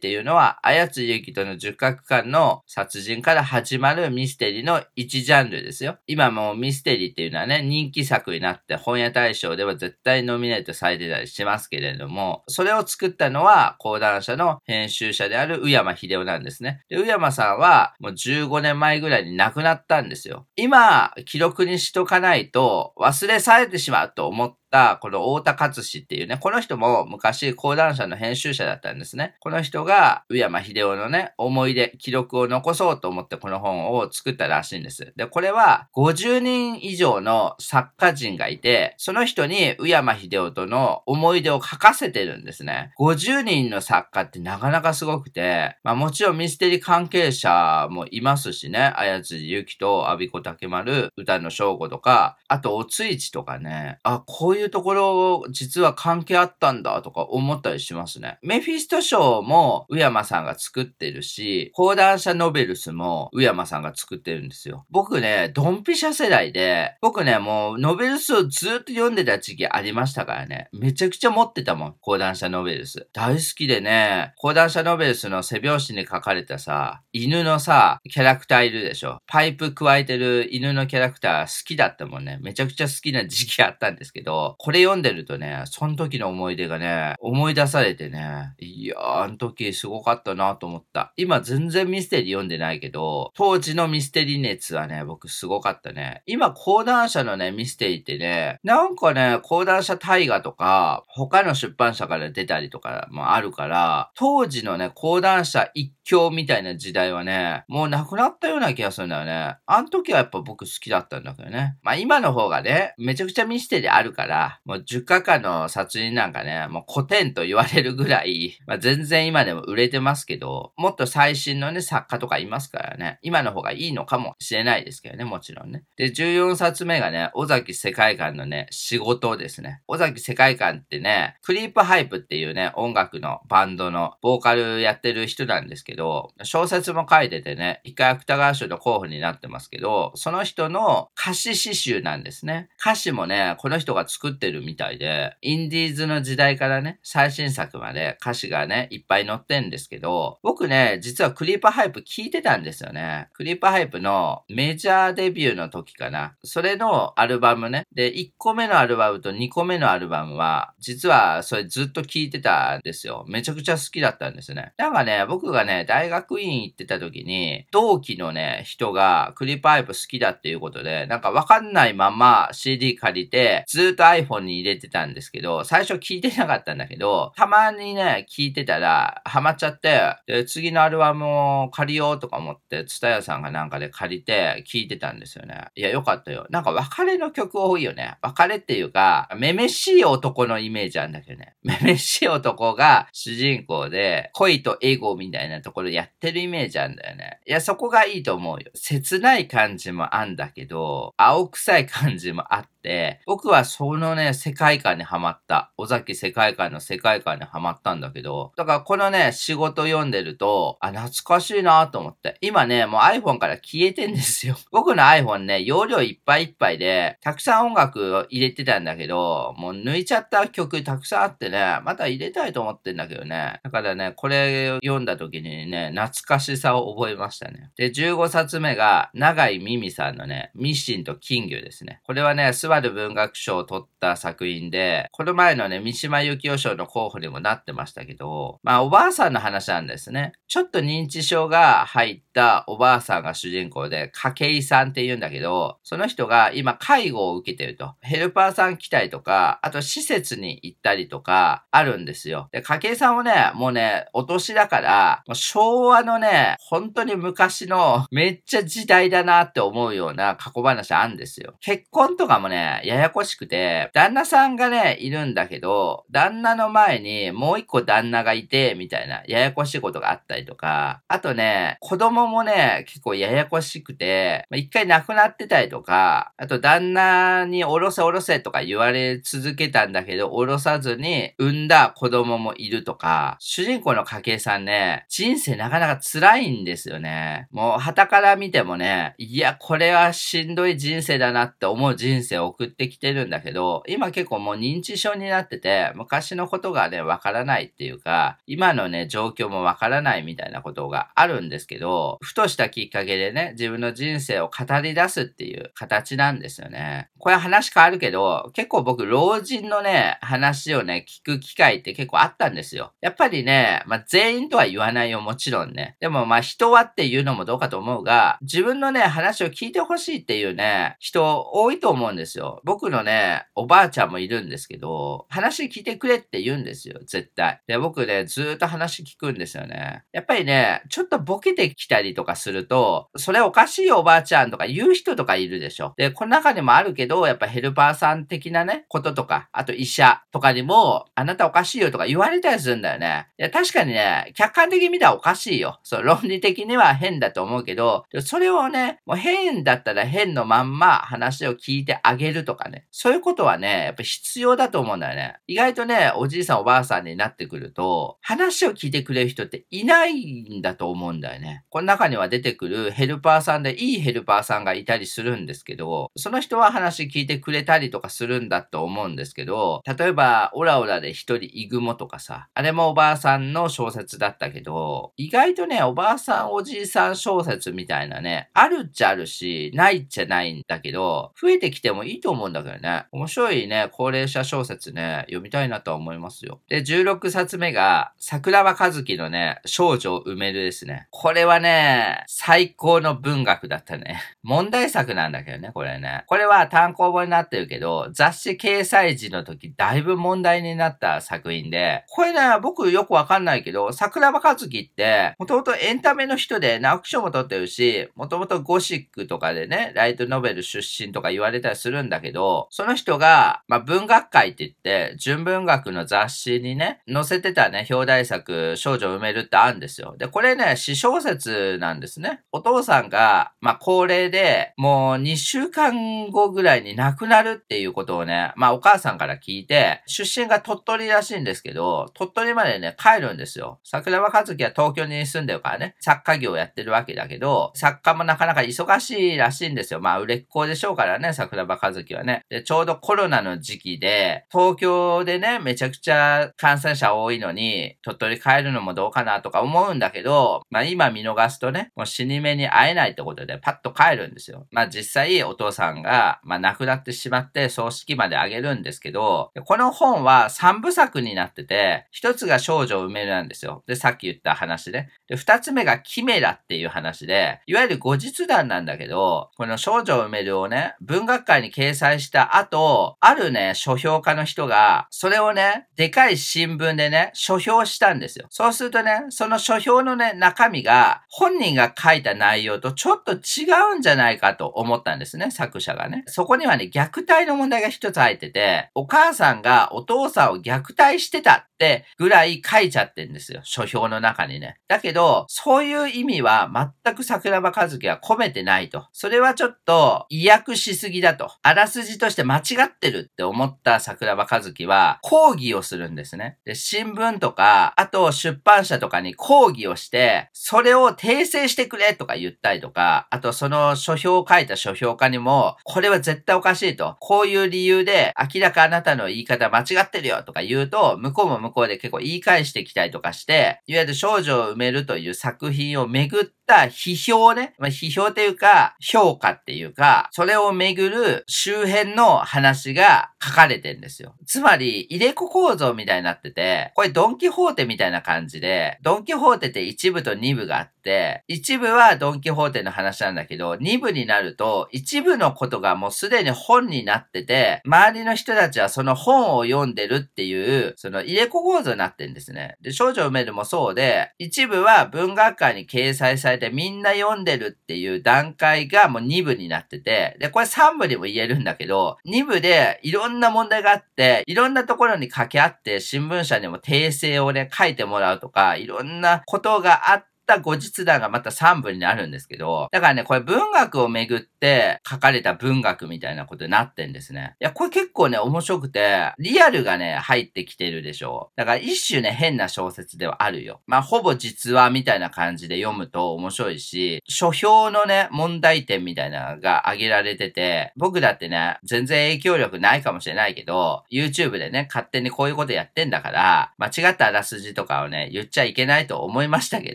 [0.01, 5.99] ていうのは、綾津ゆきとの十角間の殺人から始まるミステリーの一ジャンルですよ。
[6.09, 16.83] 今もミステリーっていうのはね、人気作になって本屋大賞では絶対ノミネートされてたりしますけれども、それを作ったのは、講談社の編集者である宇山秀夫なんですね。
[16.89, 20.47] で、宇山さんはもう15年前ぐらいに亡くなったんですよ。
[20.57, 24.66] 今、記録にしとかないと忘れされてしまうと思って、
[25.01, 29.35] この太田勝志っていうね、この人も昔講談社の編集者だったんですね。
[29.41, 35.12] この人が、宇山秀夫のね、思い出、記録を残そうと思ってこの本を作ったらしいんです。
[35.17, 42.93] で、これは50人以上の作家人がいて、その人に宇山秀夫との思い出を書かせてるんですね。
[42.99, 58.39] 50人の作家ってなかなかすごくて、まあもちろんミステリー関係者もいますしね、綾辻ゆきと阿比子竹丸、歌の翔吾とか、あとおついちとかね、あ、こういうところ実は関係あったんだとか思ったりしますね。
[58.43, 64.87] メフィスト賞も宇山さんが作ってるし、講談社ノベルスも宇山さんが作ってるんですよ。
[64.91, 70.69] 僕ね、ドンピシャ世代で、僕ね、もうノベルスをずっと読んでた時期ありましたからね。
[70.73, 73.09] めちゃくちゃ持ってたもん、講談社ノベルス。
[73.13, 79.19] 大好きでね、講談社ノベルスの背表紙に書かれたさ、犬のさ、キャラクターいるでしょ。
[79.27, 82.39] パイプ加えてる犬のキャラクター好きだったもんね。
[82.41, 91.13] めちゃくちゃ好きな時期あったんですけど、これ読んでるとね、その時の思い出がね、思い出されてね、いやー、あの時すごかったなと思った。
[91.17, 96.23] 今全然ミステリー読んでないけど、当時のミステリー熱はね、僕すごかったね。
[96.27, 109.57] 今、講談社のね、ミステリーってね、なんかね、講談社大河とか、他の出版社から出たりとかもあるから、当時のね、講談社一強みたいな時代はね、もうなくなったような気がするんだよね。
[109.67, 111.77] あの時はやっぱ僕好きだったんだけどね。
[111.83, 125.85] まあ今の方がね、めちゃくちゃミステリーあるから、もう十角館の殺人なんかね、もう古典と言われるぐらい、まあ全然今でも売れてますけど、もっと最新のね、作家とかいますからね、今の方がいいのかもしれないですけどね、もちろんね。
[125.96, 129.83] で、14冊目がね、尾崎世界観のね、私語とですね。
[129.88, 142.68] 尾崎世界観ってね、クリープハイプっていうね、音楽のバンドのボーカルやってる人なんですけど、小説も書いててね、一回芥川賞の候補になってますけど、その人の歌詞詩集なんですね。
[142.81, 153.29] 歌詞もね、この人が作作ってるみたいで、インディーズの時代からね、最新作まで歌詞がね、いっぱい載ってんですけど、僕ね、実はクリープハイプ聞いてたんですよね。
[153.35, 156.35] クリープハイプのメジャーデビューの時かな。
[156.43, 157.85] それのアルバムね。
[157.95, 163.25] で、1個目のアルバムと2個目のアルバムは、実はそれずっと聞いてたんですよ。
[163.29, 164.73] めちゃくちゃ好きだったんですね。
[164.77, 185.67] なんかね、僕がね、大学院行ってた時に、同期のね、人がクリーパーハイプ好きだっていうことで、なんかわかんないまま CD 借りて、ずっと iPhone に入れてたんですけど、最初聞いてなかったんだけど、たまにね、聞いてたら、ハマっちゃって、で、次のアルバムを借りようとか思って、ツタヤさんがなんかで借りて聞いてたんですよね。
[185.75, 186.47] いや、よかったよ。
[186.51, 188.17] なんか別れの曲多いよね。
[188.23, 191.55] 別れっていうか、めめしい男のイメージあるんだけどね。
[191.63, 197.41] めめしい男が主人公で、恋とエゴみたいなところやってるイメージあるんだよね。
[197.47, 198.71] いや、そこがいいと思うよ。
[198.75, 205.73] 切ない感じもあんだけど、青臭い感じもあって、僕はそののね、世界観にハマった。
[205.77, 212.37] 尾崎世界観の世界観にハマったんだけど、だからこのね、仕事読んでると、あ、懐かしいなと思って。
[212.40, 214.57] 今ね、もう iPhone から消えてんですよ。
[214.73, 223.61] 僕の iPhone ね、容量いっぱいいっぱいで、たくさん音楽を入れてたんだけど、もう抜いちゃった曲たくさんあってね、また入れたいと思ってんだけどね。
[223.62, 227.71] だからね、これ読んだ時にね、懐かしさを覚えましたね。
[227.77, 232.01] で、15冊目が、長井美美さんのね、ミシンと金魚ですね。
[232.05, 240.33] これはね、スバル文学賞を取ってた作品で、この前のね、三島由紀夫賞の候補にもなってましたけど、まあ、おばあさんの話なんですね。
[240.49, 247.94] ちょっと認知症が入ったおばあさんが主人公で、筧さんって言うんだけど、その人が今介護を受けてると。
[248.03, 252.49] ヘルパーさん来たりとか、あと施設に行ったりとか、あるんですよ。
[252.53, 261.55] で、筧さんはね、もうね、お年だから、昭和のね、本当に昔のめっちゃ時代だなって思うような過去話あるんですよ。
[261.61, 287.49] 結婚とかもね、ややこしくて、旦那さんがね、いるんだけど、旦那の前にもう一個旦那がいて、みたいな、ややこしいことがあったりとか、あとね、子供もね、結構ややこしくて、一回亡くなってたりとか、あと旦那におろせおろせとか言われ続けたんだけど、おろさずに産んだ子供もいるとか、主人公の家計さんね、人生なかなか辛いんですよね。
[287.51, 307.11] もう、旗から見てもね、いや、これはしんどい人生だなって思う人生を送ってきてるんだけど、今結構もう認知症になってて、昔のことがね、わからないっていうか、今のね、状況もわからないみたいなことがあるんですけど、ふとしたきっかけでね、自分の人生を語り出すっていう形なんですよね。
[307.19, 312.93] これ話変わるけど、結構僕、老人のね、話をね、聞く機会って結構あったんですよ。
[313.01, 315.97] やっぱりね、まあ、全員とは言わないよ、もちろんね。
[316.01, 322.61] でもまあ、人はっていうのもどうかと思うが、自分のね、話を聞いてほしいっていうね、人多いと思うんですよ。
[322.65, 327.61] 僕のね、おばあちゃんもいるんですけど、話聞いてくれって言うんですよ、絶対。
[327.67, 330.05] で、僕ね、ずっと話聞くんですよね。
[330.13, 335.95] やっぱりね、ちょっとボケてきたりりとかすると、それおかしいおばあちゃんとか言う人とかいるでしょ。
[335.97, 343.27] で、この中にもあるけど、やっぱヘルパーさん的なね、こととか、あと医者とかにも、あなたおかしいよとか言われたりするんだよね。
[343.38, 345.81] いや、確かにね、客観的に見たらおかしいよ。
[345.83, 352.87] そう、論理的には変だと思うけど、それをね、もう変だったら変のまんま話を聞いてあげるとかね。
[352.90, 355.37] そういうことはね、やっぱ必要だと思うんだよね。
[355.47, 361.64] 意外とね、おじいさんおばあさんになってくると、話を聞いてくれる人っていないんだと思うんだよね。
[361.69, 383.07] こ中には出てくるヘルパーさんでいいヘルパーさんがいたりするんですけど、その人は話聞いてくれたりとかするんだと思うんですけど、例えば、オラオラで一人イグモとかさ、あれもおばあさんの小説だったけど、意外とね、おばあさんおじいさん小説みたいなね、あるっちゃあるし、ないっちゃないんだけど、増えてきてもいいと思うんだけどね。
[383.12, 386.61] 面白いね、高齢者小説ね、読みたいなとは思いますよ。
[386.68, 391.07] で、16冊目が、桜庭和樹のね、少女を埋めるですね。
[391.11, 394.23] これはね、ね最高の文学だったね。
[394.43, 396.25] 問題作なんだけどね、これね。
[396.27, 414.71] これは単行本になってるけど、雑誌掲載時の時、だいぶ問題になった作品で、これね、僕よくわかんないけど、桜庭和樹って、もともとエンタメの人で直木賞も取ってるし、もともとゴシックとかでね、ライトノベル出身とか言われたりするんだけど、その人が、まあ、文学界って言っ
[415.11, 420.17] て、純文学の雑誌にね、載せてたね、表題作、少女埋めるってあるんですよ。
[420.17, 422.41] で、これね、詩小説なんですね。
[422.53, 433.81] お父さんが、まあ、高齢で、もう2週間後ぐらいに亡くなるっていうことをね、まあ、お母さんから聞いて、出身が鳥取らしいんですけど、鳥取までね、帰るんですよ。
[433.85, 440.01] 桜庭和樹は東京に住んでるからね、作家業やってるわけだけど、作家もなかなか忙しいらしいんですよ。
[440.01, 442.43] まあ、売れっ子でしょうからね、桜庭和樹はね。
[442.49, 454.66] で、ちょうどコロナの時期で、東京でね、めちゃくちゃ感染者多いのに、鳥取帰るのもどうかなとか思うんだけど、まあ今見逃すとね、もう死に目に会えないってことでパッと帰るんですよ。
[454.71, 463.83] まあ実際お父さんが、まあ亡くなってしまって葬式まであげるんですけど、この本は3部作になってて、一つが少女を埋めるなんですよ。
[463.87, 465.09] で、さっき言った話で。
[465.29, 478.47] で、二つ目がキメラっていう話で、いわゆる後日談なんだけど、この少女を埋めるをね、文学界に掲載した後、あるね、書評家の人が、それをね、でかい新聞でね、書評したんですよ。
[478.51, 486.24] そうするとね、その書評のね、中身が、本人が書いた内容とちょっと違うんじゃないかと思ったんですね、作者がね。
[486.26, 493.61] そこにはね、虐待の問題が一つ入ってて、お母さんがお父さんを虐待してたってぐらい書いちゃってんですよ。
[493.62, 494.78] 書評の中にね。
[494.88, 496.68] だけど、そういう意味は
[497.05, 499.07] 全く桜庭和樹は込めてないと。
[499.12, 501.53] それはちょっと意訳しすぎだと。
[501.62, 506.59] あらすじとして間違ってるって思った桜庭和樹は抗議をするんですね。
[506.64, 517.16] で、新聞とか、あと出版社とかに抗議をして、それを訂正してくれとか言ったりとか、あとその書評を書いた書評家にも、これは絶対おかしいと。
[517.20, 527.74] こういう理由で明らかあなたの言い方間違ってるよとか言うと、向こうも向こうで結構言い返してきたりとかして、いわゆる少女を埋めるという作品をめぐった批評ね。
[527.78, 534.34] まあ、批評というか、評価っていうか、それをめぐる周辺の話が書かれてんですよ。
[534.44, 552.76] つまり、入れ子構造みたいになってて、これドンキホーテみたいな感じで、ドンキホーテって一部と二部があって、一部はドンキホーテの話なんだけど、二部になると、一部のことがもうすでに本になってて、周りの人たちはその本を読んでるっていう、その入れ子構造になってんですね。
[552.80, 577.57] で、少女埋めるもそうで、一部は文学館に掲載されてみんな読んでるっていう段階がもう2部になってて、で、これ3部にも言えるんだけど、2部でいろんんな問題があって、いろんなところに掛け合って新聞社にも訂正をね、書いてもらうとか、いろんなことがあって、った後日談がまた3部になるんですけど、だからね、これ文学をめぐって書かれた文学みたいなことになってんですね。
[577.61, 581.59] いや、これ結構ね、面白くて、リアルがね、入ってきてるでしょう。
[581.59, 583.80] だから一種ね、変な小説ではあるよ。
[583.86, 599.94] まあ、ほぼ実話みたいな感じで読むと面白いし、書評のね、問題点みたいなのが挙げられてて、僕だってね、全然影響力ないかもしれないけど、YouTube でね、勝手にこういうことやってんだから、間違ったあらすじとかをね、言っちゃいけないと思いましたけ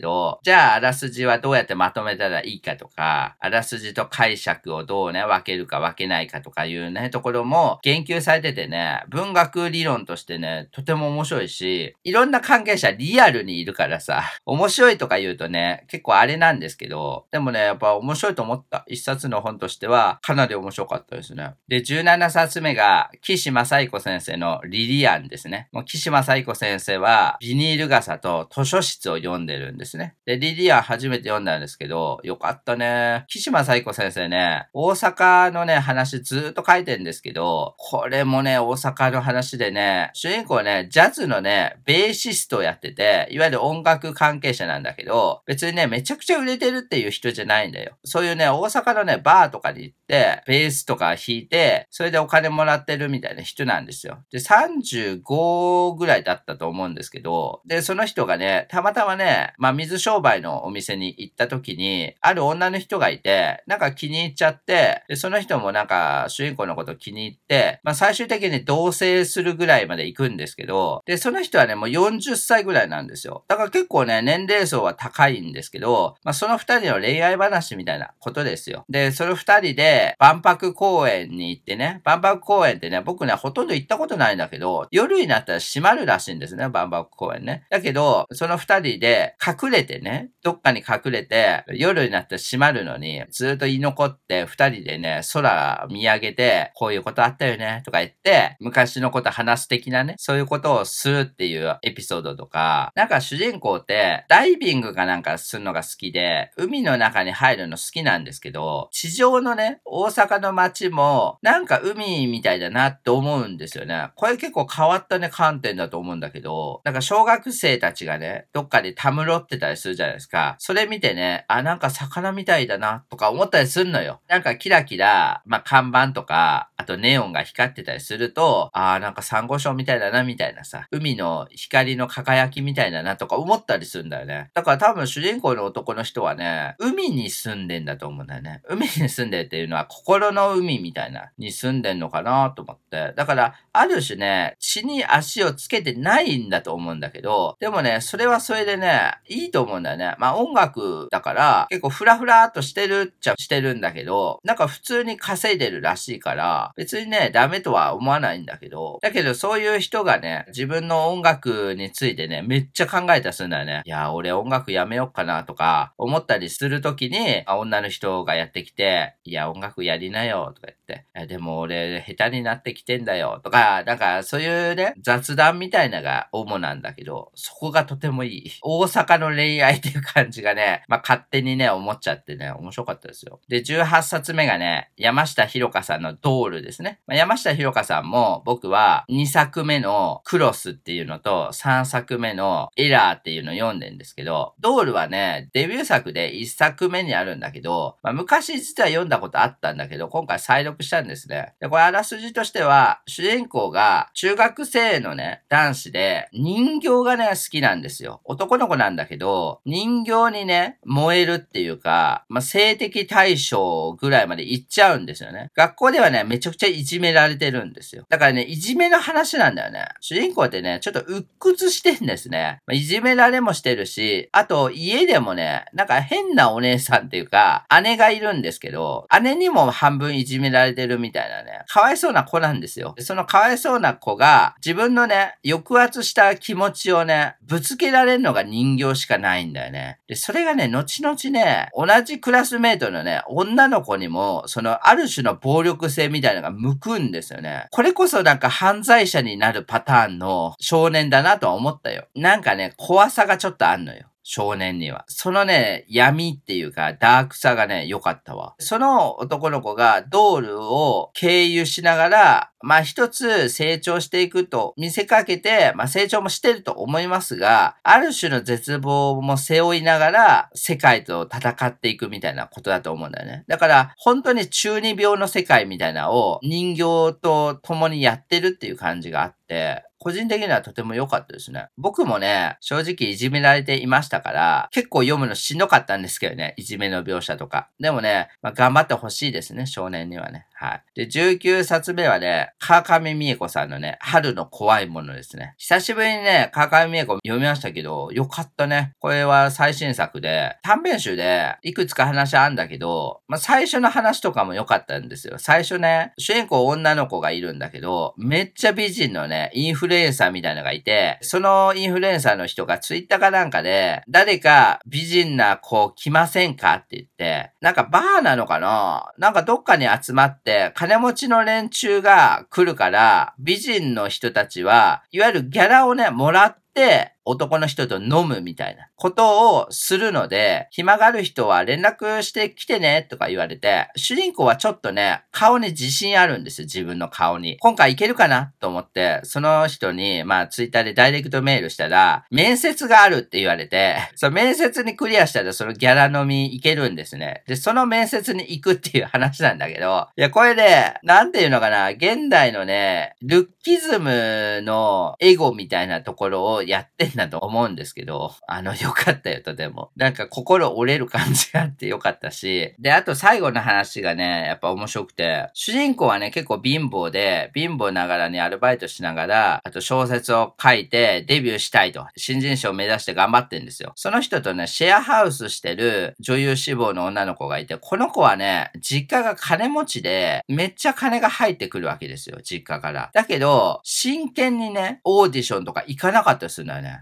[0.00, 18.84] ど、じゃあ、あらすじはどうやってまとめたらいいかとか、あらすじと解釈をどうね、分けるか分けないかとかいうね、ところも言及されててね、文学理論としてね、とても面白いし、いろんな関係者リアルにいるからさ、面白いとか言うとね、結構あれなんですけど、でもね、やっぱ面白いと思った。
[18.88, 21.54] 一冊の本としては、かなり面白かったですね。
[21.68, 25.68] で、17冊目が、岸正彦先生のリリアンですね。
[25.70, 30.16] もう岸正彦先生は、ビニール傘と図書室を読んでるんですね。
[30.32, 33.24] で、リリア初めて読んだんですけど、よかったね。
[33.28, 47.96] 岸間彩子先生ね、大阪のね、話ずっと書いてんですけど、これもね、大阪の話でね、主人公ね、ジャズのね、ベーシストをやってて、いわゆる音楽関係者なんだけど、別にね、めちゃくちゃ売れてるっていう人じゃないんだよ。
[48.04, 50.01] そういうね、大阪のね、バーとかに行って、
[50.46, 54.22] ベースとか弾いて、それでお金もらってるみたいな人なんですよ。
[54.30, 73.44] で、35ぐらいだったと思うんですけど、で、その人がね、たまたまね、まあ、水商売のお店に行った時に、ある女の人がいて、なんか気に入っちゃって、で、その人もなんか主人公のこと気に入って、まあ最終的に同棲するぐらいまで行くんですけど、で、その人はね、もう40歳ぐらいなんですよ。
[73.48, 78.84] だから結構ね、年齢層は高いんですけど、まあその二人の恋愛話みたいなことですよ。
[78.88, 87.64] で、その二人で万博公園に行ってね、万博公園ってね、僕ね、ほとんど行ったことないんだけど、夜になったら閉まるらしいんですね、万博公園ね。
[87.70, 114.08] だけど、その二人で隠れてね、どっかに隠れて、夜になって閉まるのに、ずっと居残って二人でね、空見上げて、こういうことあったよね、とか言って、昔のこと話す的なね、そういうことをするっていうエピソードとか、なんか主人公って、ダイビングかなんかするのが好きで、海の中に入るの好きなんですけど、地上のね、大阪の街も、なんか海みたいだなって思うんですよね。
[114.16, 120.56] これ結構変わったね、観点だと思うんだけど、なんか小学生たちがね、どっかでたむろってたりするじゃないですか。
[120.58, 124.22] それ見てね、あ、なんか魚みたいだな、とか思ったりするのよ。
[124.28, 134.50] なんかキラキラ、まあ、看板とか、あとネオンが光ってたりすると、ああ、なんかサンゴ礁みたいだな、みたいなさ、海の光の輝きみたいだな、とか思ったりするんだよね。
[134.54, 138.62] だから多分主人公の男の人はね、海に住んでんだと思うんだよね。
[138.70, 143.12] 海に住んでっていうのは心の海みたいな、に住んでんのかなと思って。
[143.16, 150.14] だから、ある種ね、地に足をつけてないんだと思うんだけど、でもね、それはそれでね、いいと思うんだよね。
[150.18, 163.82] まあ音楽だから、結構フラフラっとしてるっちゃしてるんだけど、なんか普通に稼いでるらしいから、別にね、ダメとは思わないんだけど、だけどそういう人がね、自分の音楽についてね、めっちゃ考えたすんだよね。
[163.84, 170.81] いや、俺音楽やめよっかなとか、思ったりするときに、女の人がやってきて、いや、音楽やりなよとか言って、
[171.28, 178.50] でも俺下手になってきてんだよとか、なんかそういうね、雑談みたいなが主なんだけど、そこがとてもいい。
[178.62, 183.40] 大阪の恋愛っていう感じがね、まあ勝手にね、思っちゃってね、面白かったですよ。
[183.48, 187.00] で、18冊目がね、山下ひろかさんのドールですね。
[187.06, 201.54] まあ、山下ひろかさんも僕は2作目のクロスっていうのと3作目のエラーっていうのを読んでんですけど、ドールはね、デビュー作で1作目にあるんだけど、まあ、昔実は読んだことあったんだけど、今回再読したんですね。
[201.60, 208.20] で、これあらすじとしては、主人公が中学生のね、男子で人形がね、好きなんですよ。
[208.24, 215.50] 男の子なんだけど、人形にね、燃えるっていうか、まあ、性的対象ぐらいまで行っちゃうんですよね。
[215.54, 218.04] 学校ではね、めちゃくちゃいじめられてるんですよ。
[218.08, 219.86] だからね、いじめの話なんだよね。
[220.00, 222.60] 主人公ってね、ちょっと鬱屈してんですね。
[222.66, 232.94] まあ、いじめられもしてるし、あと家でもね、なんか変なお姉さんっていうか、姉がいるんですけど、姉にも半分いじめられてるみたいなね、かわいそうな子なんですよ。
[232.98, 239.98] そのかわいそうな子が、自分のね、抑圧した気持ちをね、ぶつけられるのが人形しかないんだよね。
[240.06, 247.66] で、それがね、後々ね、同じクラスメイトのね、女の子にも、その、ある種の暴力性みたいなのが向くんですよね。
[247.70, 252.06] これこそなんか犯罪者になるパターンの少年だなとは思ったよ。
[252.14, 254.11] なんかね、怖さがちょっとあんのよ。
[254.22, 255.04] 少年には。
[255.08, 258.54] そのね、闇っていうか、ダークさがね、良かったわ。
[258.58, 273.44] その男の子がドールを経由しながら、まあ一つ成長していくと見せかけて、まあ成長もしてると思いますが、ある種の絶望も背負いながら、世界と戦っていくみたいなことだと思うんだよね。
[273.48, 281.68] だから、本当に中二病の世界みたいなのを人形と共にやってるっていう感じがあって、個人的にはとても良かったですね。
[281.78, 287.68] 僕もね、正直いじめられていましたから、結構読むのしんどかったんですけどね、いじめの描写とか。
[287.78, 290.48] でもね、まあ、頑張ってほしいですね、少年にはね。
[290.62, 290.82] はい。
[290.94, 295.54] で、19冊目はね、川上美恵子さんのね、春の怖いものですね。
[295.58, 298.92] 久しぶりにね、川上美恵子読みましたけど、よかったね。
[299.00, 305.34] これは最新作で、短編集でいくつか話あんだけど、まあ、最初の話とかも良かったんですよ。
[305.38, 319.10] 最初ね、主人公女の子がいるんだけど、めっちゃ美人のね、インフルエンサーみたいなのがいて、そのインフルエンサーの人がツイッターかなんかで、誰か美人な子来ませんかって言って、なんかバーなのかな？
[319.18, 337.56] なんかどっかに集まって、金持ちの連中が来るから、美人の人たちは、いわゆるギャラをね、もらって、男の人と飲むみたいなことをするので、暇がある人は連絡してきてねとか言われて、主人公はちょっとね、顔に自信あるんですよ、自分の顔に。
[337.60, 347.42] 今回いけるかなと思って、その人に、まあツイッターでダイレクトメールしたら、面接があるって言われて、その面接にクリアしたらそのギャラ飲みいけるんですね。
[347.46, 359.90] で、その面接に行くっていう話なんだけど、いや、これで、なんていうのかな、現代のね、ルッキズムのエゴみたいなところをやってんだと思うんですけど、あの、よかったよ、とても。
[359.96, 373.92] なんか心折れる感じがあってよかったし、で、あと最後の話がね、やっぱ面白くて、主人公はね、結構貧乏で、貧乏ながらにアルバイトしながら、あと小説を書いてデビューしたいと、新人賞を目指して頑張ってんですよ。
[373.96, 383.10] その人とね、シェアハウスしてる女優志望の女の子がいて、この子はね、実家が金持ちで、めっちゃ金が入ってくるわけですよ、実家から。
[383.12, 387.01] だけど、真剣にね、オーディションとか行かなかったりするんだよね。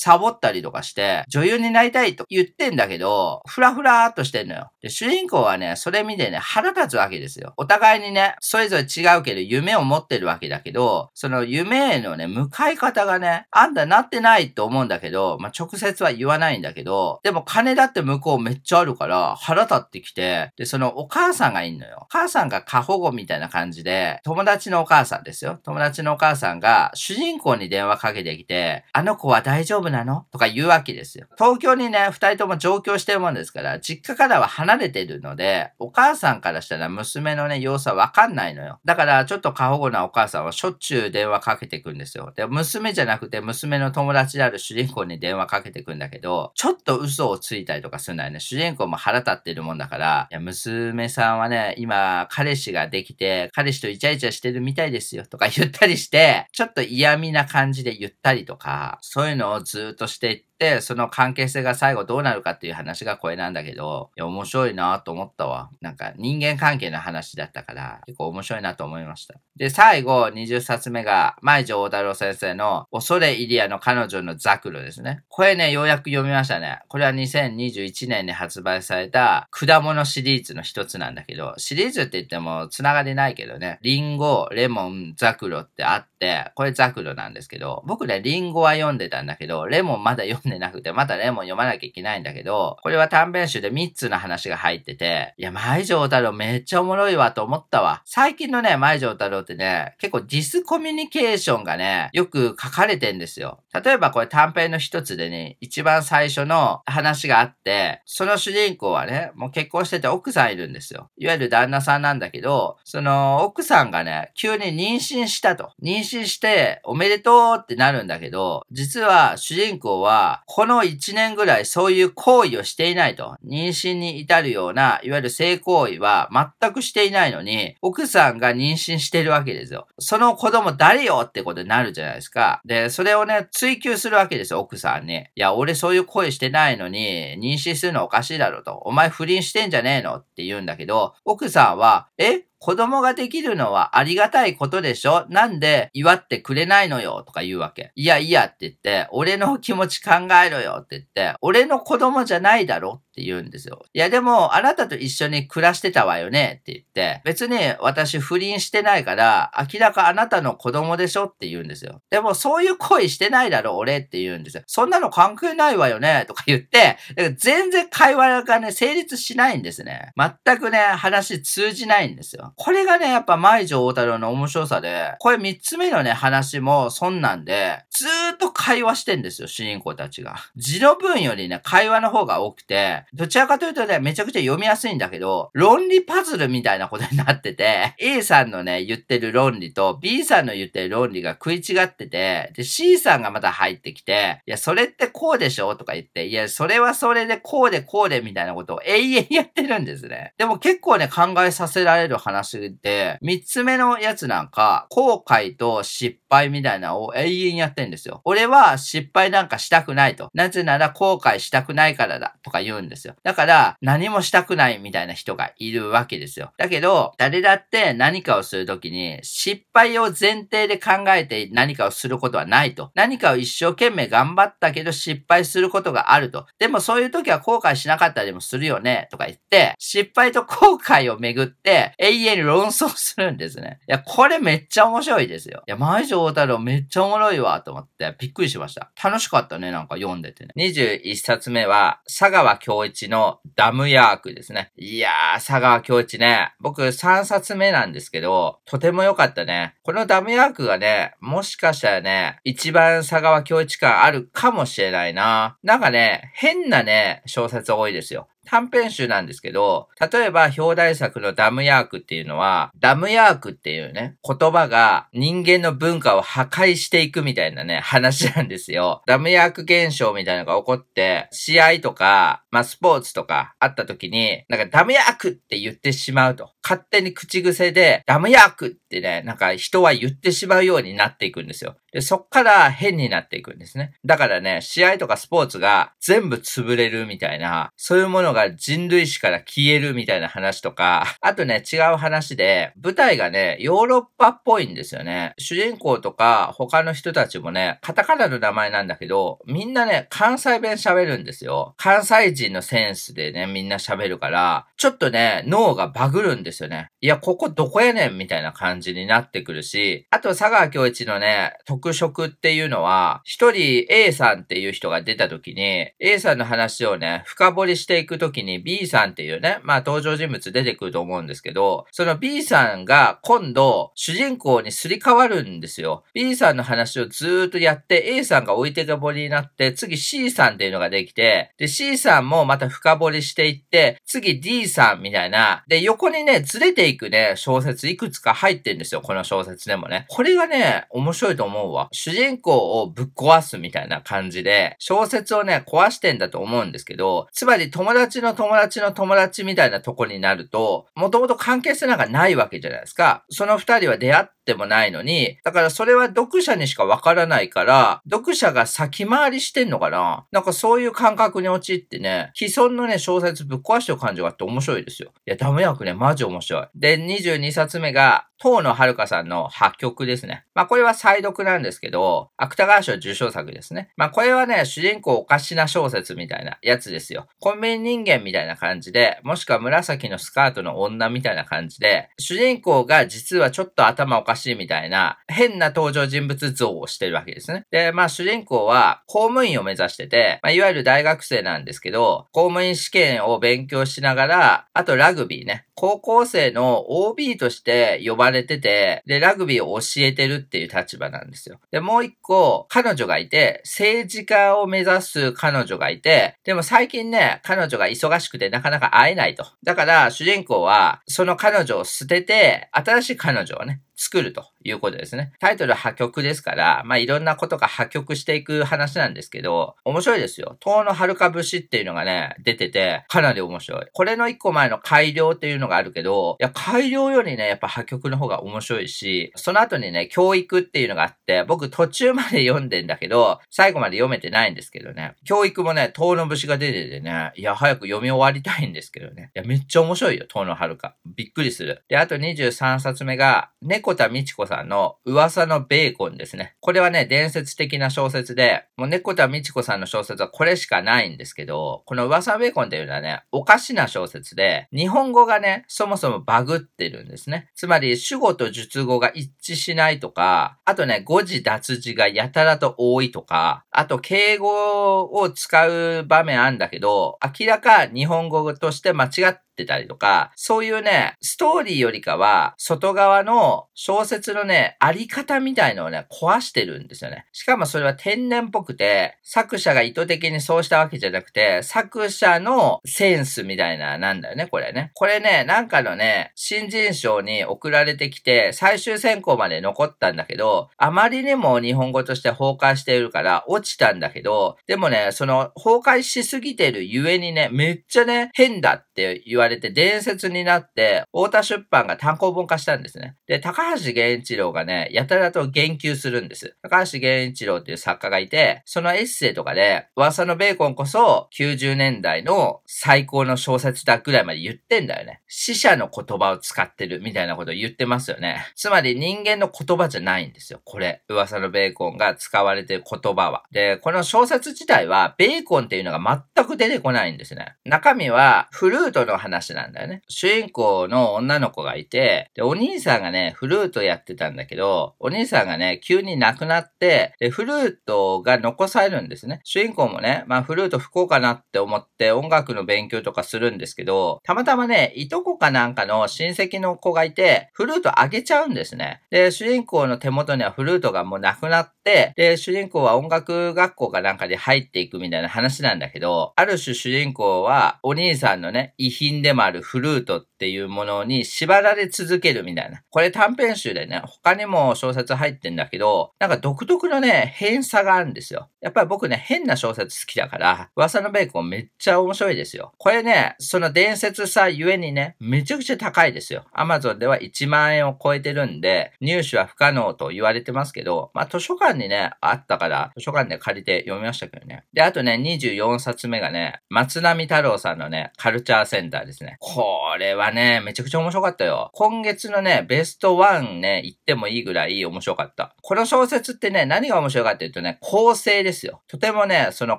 [0.00, 4.70] サボったりとかして、女優になりたいと言ってんだけど、ふらふらーっとしてんのよ。
[4.80, 7.52] で、主人公はね、それ見てね、腹立つわけですよ。
[7.56, 21.98] お互いにね、それぞれ違うけど、夢を持ってるわけだけど、その夢へのね、向かい方がね、あんたなってないと思うんだけど、まあ、直接は言わないんだけど、でも金だって向こうめっちゃあるから、腹立ってきて、で、そのお母さんがいんのよ。
[22.02, 25.58] お母さんが過保護みたいな感じで、友達のお母さんですよ。
[25.64, 30.26] 友達のお母さんが、主人公に電話かけてきて、あの子は大丈夫なの？
[30.32, 31.26] とか言うわけですよ。
[31.36, 38.80] 東京にね、二人とも上京してるもんですから、実家からは離れてるので、お母さんからしたら娘のね、様子はわかんないのよ。
[38.84, 42.32] だから、ちょっと過保護なお母さんはしょっちゅう電話かけてくんですよ。
[42.34, 48.40] で、娘じゃなくて、娘の友達である主人公に電話かけてくんだけど、ちょっと嘘をついたりとかするんだよね。
[48.40, 60.44] 主人公も腹立ってるもんだから、いや、娘さんはね、今、彼氏ができて、彼氏とイチャイチャしてるみたいですよ、とか言ったりして、ちょっと嫌味な感じで言ったりとか、そういうのをずっとしていっ、、
[60.80, 65.70] その関係性が最後どうなるかっていう話がこれなんだけど、いや、面白いなと思ったわ。
[65.80, 69.34] なんか人間関係の話だったから、結構面白いなと思いました。
[69.56, 75.22] で、最後、20冊目が、舞城大太郎先生の、恐れイリアの彼女のザクロですね。
[75.28, 76.80] これね、ようやく読みましたね。
[76.88, 98.02] これは2021年に発売された果物シリーズの一つなんだけど、シリーズって言っても繋がりないけどね、リンゴ、レモン、ザクロってあって、これザクロなんですけど、僕ね、リンゴは読んでたんだけど、レモンまだ読んででなくて、まだレモン読まなきゃいけないんだけど、これは短編集で3つの話が入ってて、いや、舞城太郎めっちゃおもろいわと思ったわ。
[98.04, 103.60] 最近のね、舞城太郎ってね、結構ディスコミュニケーションがね、よく書かれてんですよ。
[103.72, 111.10] 例えばこれ短編の一つでね、一番最初の話があって、その主人公はね、もう結婚してて奥さんいるんですよ。
[111.16, 115.72] いわゆる旦那さんなんだけど、その奥さんがね、急に妊娠したと。
[115.82, 123.36] 妊娠しておめでとうってなるんだけど、実は主人公は、この1年ぐらいそういう行為をしていないと。
[123.44, 126.28] 妊娠に至るような、いわゆる性行為は
[126.60, 129.86] 全くしていないのに、奥さんが妊娠してるわけですよ。
[129.98, 132.60] その子供誰よってことになるじゃないですか。
[132.64, 135.16] で、それをね、追求するわけですよ、奥さんに。
[135.16, 138.74] いや、俺そういう行為してないのに、妊娠するのおかしいだろうと。
[138.84, 142.47] お前不倫してんじゃねえのって言うんだけど、奥さんは、え？
[142.60, 145.26] 子供ができるのはありがたいことでしょ？
[145.28, 147.22] なんで祝ってくれないのよ？
[147.24, 147.92] とか言うわけ。
[147.94, 150.10] いやいやって言って、俺の気持ち考
[150.44, 153.02] えろよって言って、俺の子供じゃないだろ？
[153.18, 153.84] って言うんですよ。
[153.92, 162.00] いやでも、あなたと一緒に暮らしてたわよねって言って、別に私不倫してないから、明らかあなたの子供でしょって言うんですよ。
[162.10, 164.62] でもそういう恋してないだろ俺って言うんですよ。
[164.66, 166.96] そんなの関係ないわよねとか言って、
[167.36, 170.12] 全然会話がね、成立しないんですね。
[170.16, 172.52] 全くね、話通じないんですよ。
[172.56, 180.36] これがね、やっぱ舞城大太郎の面白さで、これ三つ目のね、話もそんなんで、ずーっと会話してんですよ、主人公たちが。
[180.54, 200.34] 字の文よりね、会話の方が多くて、どちらかというとね、めちゃくちゃ読みやすいんだけど、論理パズルみたいなことになってて、 A さんのね、言ってる論理と B さんの言ってる論理が食い違ってて、で、C さんがまた入ってきて、いや、それってこうでしょとか言って、いや、それはそれでこうでこうでみたいなことを永遠やってるんですね。
[200.36, 208.20] でも結構ね、考えさせられる話で、三つ目のやつなんか、後悔と失敗敗みたいなのを永遠やってんですよ。
[208.24, 210.30] 俺は失敗なんかしたくないと。
[210.34, 213.14] なぜなら後悔したくないからだとか言うんですよ。
[213.22, 216.52] だから何もしたくないみたいな人がいるわけですよ。
[216.56, 222.90] だけど、誰だって何かをするときに失敗を前提で考えて何かをすることはないと。
[222.94, 226.46] 何かを一生懸命頑張ったけど失敗することがあると。
[226.58, 233.80] でもそういう時は後悔しなかったりもするよねとか言って、失敗と後悔をめぐって永遠に論争するんですね。
[233.88, 235.62] いや、これめっちゃ面白いですよ。
[235.66, 238.90] いや、前城太郎めっちゃおもろいわと思ってびっくりしました。
[239.02, 240.52] 楽しかったね、なんか読んでてね。
[240.56, 244.72] 21冊目は、佐川京一のダムヤークですね。
[244.76, 246.54] いやー、佐川京一ね。
[246.60, 249.74] 僕3冊目なんですけど、とても良かったね。
[249.82, 255.56] このダムヤークがね、もしかしたらね、一番佐川京一感あるかもしれないな。
[255.62, 258.28] なんかね、変なね、小説多いですよ。
[258.48, 269.02] 短編集なんですけど、例えば表題作のダムヤークっていうのは、ダムヤークっていうね、言葉が人間の文化を破壊していくみたいなね、話なんですよ。
[269.06, 276.50] ダムヤーク現象みたいなのが起こって、試合とか、まあ、スポーツとかあった時に、なんかダムヤークって言ってしまうと。
[276.68, 281.76] 勝手に口癖で、ダムヤークってね、なんか人は言ってしまうようになっていくんですよ。
[281.92, 283.94] で、そっから変になっていくんですね。
[284.04, 295.32] だからね、試合とかスポーツが全部潰れるみたいな、そういうものが人類史から消えるみたいな話とか、あとね、違う話で、舞台がね、ヨーロッパっぽいんですよね。
[295.38, 301.74] 主人公とか他の人たちもね、カタカナの名前なんだけど、みんなね、関西弁喋るんですよ。
[301.78, 306.90] 関西人のセンスでね、みんな喋るから、ちょっとね、脳がバグるんですよですよね。
[307.00, 326.04] いや、ここどこやねんみたいな感じになってくるし、あと佐川京一のね、特色っていうのは、一人 A さんっていう人が出た時に、A さんの話をね、深掘りしていく時に B さんっていうね、まあ登場人物出てくると思うんですけど、その B さんが今度主人公にすり替わるんですよ。
[326.14, 339.00] B さんの話をずーっとやって A さんが置いてけぼりになって、次 C さんっていうのができて、で C さんもまた深掘りしていって、次 D さんみたいな、で横にね、ずれていくね、小説いくつか入ってんですよ。
[339.00, 340.06] この小説でもね。
[340.08, 341.88] これがね、面白いと思うわ。
[341.92, 353.24] 主人公をぶっ壊すみたいな感じで、小説をね、壊してんだと思うんですけど、つまり友達の友達の友達みたいなとこになると、もともと関係性なんかないわけじゃないですか。
[353.30, 365.12] その二人は出会ってもないのに、だからそれは読者にしかわからないから、読者が先回りしてんのかななんかそういう感覚に陥ってね、既存のね、小説ぶっ壊してる感じがあって面白いですよ。
[365.26, 366.68] いや、ダメ役ね、マジ面白い。
[366.74, 370.44] で、22冊目が、東野遥さんの破局ですね。
[370.54, 373.90] まあこれは再読なんですけど、芥川賞受賞作ですね。
[373.96, 377.26] まあこれはね、主人公おかしな小説みたいなやつですよ。
[377.40, 387.66] コンビニ人間みたいな感じで、もしくは紫のスカートの女みたいな感じで、主人公が実はちょっと頭おかししいみたいな変な登場人物像をしてるわけですね。
[387.70, 395.66] で、まあ主人公は公務員を目指してて、まあいわゆる大学生なんですけど、公務員試験を勉強しながら、あとラグビーね。
[395.80, 401.60] 高校生の OB として呼ばれてて、で、ラグビーを教えてるっていう立場なんですよ。
[401.70, 409.46] で、もう一個、彼女がいて、政治家を目指す彼女がいて、でも最近ね、彼女が忙しくてなかなか会えないと。
[409.62, 415.32] だから、主人公は、その彼女を捨てて、新しい彼女をね、作るということですね。
[415.40, 420.56] タイトル破局ですから、まあ、いろんなことが破局していく話なんですけど、面白いですよ。
[420.62, 423.86] 東の遥か節っていうのがね、出てて、かなり面白い。
[423.92, 435.14] これの一個前の改良っていうのがあるけど、いや、改良よりね、やっぱ破局の方が面白いし、その後にね、教育っていうのがあって、僕途中まで読んでんだけど、最後まで読めてないんですけどね。
[435.24, 439.30] 教育もね、東の節が出ててね、いや、早く読み終わりたいんですけどね。
[439.34, 440.96] いや、めっちゃ面白いよ、東の遥か。
[441.06, 441.82] びっくりする。
[441.88, 446.54] で、あと23冊目が、猫田美智子さんの噂のベーコンですね。
[446.60, 457.50] これはね、伝説的な小説で、もう猫田美智子さんの小説はこれしかないんですけど、この噂ベーコンっていうのはね、おかしな小説で、日本語がね、そもそもバグってるんですね。
[457.54, 477.26] つまり、主語と述語が一致しないとか、あとね、誤字脱字がやたらと多いとか、あと、敬語を使う場面あんだけど、明らか日本語として間違ってってたりとか、そういうね、ストーリーよりかは、外側の小説のね、あり方みたいのをね、壊してるんですよね。
[477.32, 484.92] しかもそれは天然っぽくて、作者が意図的にそうしたわけじゃなくて、作者のセンスみたいな、なんだよね、これね。
[484.94, 503.16] これね、なんかのね、新人賞に送られてきて、最終選考まで残ったんだけど、あまりにも日本語として崩壊しているから落ちたんだけど、でもね、その崩壊しすぎてるゆえにね、めっちゃね、変だって言われれて伝説になって、太田出版が単行本化したんですね。
[503.26, 506.56] で、高橋源一郎がね、やたらと言及するんです。
[506.62, 515.22] 高橋源一郎っていう作家がいて、そのエッセイとかで、噂のベーコンこそ90年代の最高の小説だぐらいまで言ってんだよね。
[515.28, 518.46] 死者の言葉を使ってるみたいなことを言ってますよね。
[518.54, 520.60] つまり人間の言葉じゃないんですよ。
[520.64, 521.02] これ。
[521.08, 523.44] 噂のベーコンが使われてる言葉は。
[523.50, 527.56] で、この小説自体は、ベーコンっていうのが全く出てこないんですね。
[527.64, 530.02] 中身は、フルートの話話なんだよね。
[530.08, 539.40] 主人公の女の子がいて、で、お兄さんがね、フルートやってたんだけど、お兄さんがね、急に亡くなって、で、フルートが残されるんですね。
[539.44, 549.02] 主人公もね、まあ、フルート吹こうかなって思って音楽の勉強とかするんですけど、たまたまね、いとこかなんかの親戚の子がいて、フルートあげちゃうんですね。
[549.10, 562.80] で、主人公の手元にはフルートがもうなくなって、で、主人公は音楽学校かなんかで入っていくみたいな話なんだけど、ある種主人公はお兄さんのね、遺品ででもあるフルートっていうものに縛られ続けるみたいな。
[562.88, 568.48] これ短編集でね、他にも小説入ってんだけど、なんか独特のね、偏差があるんですよ。
[568.62, 572.72] やっぱり僕ね、変な小説好きだから、噂のベーコンめっちゃ面白いですよ。
[572.78, 576.46] これね、その伝説さゆえにね、めちゃくちゃ高いですよ。
[576.54, 584.64] アマゾンでは1万円を超えてるんで、入手は不可能と言われてますけど、まあ図書館にね、あったから、図書館で借りて読みましたけどね。
[584.72, 589.36] で、あとね、24冊目がね、松並太郎さんのね、カルチャーセンターですね。
[589.40, 591.70] これはね、めちゃくちゃ面白かったよ。
[591.72, 595.54] 今月のね、ベスト1ね、言ってもいいぐらい面白かった。
[595.62, 598.82] この小説ってね、何が面白いかっていうとね、構成ですよ。
[598.86, 599.78] とてもね、その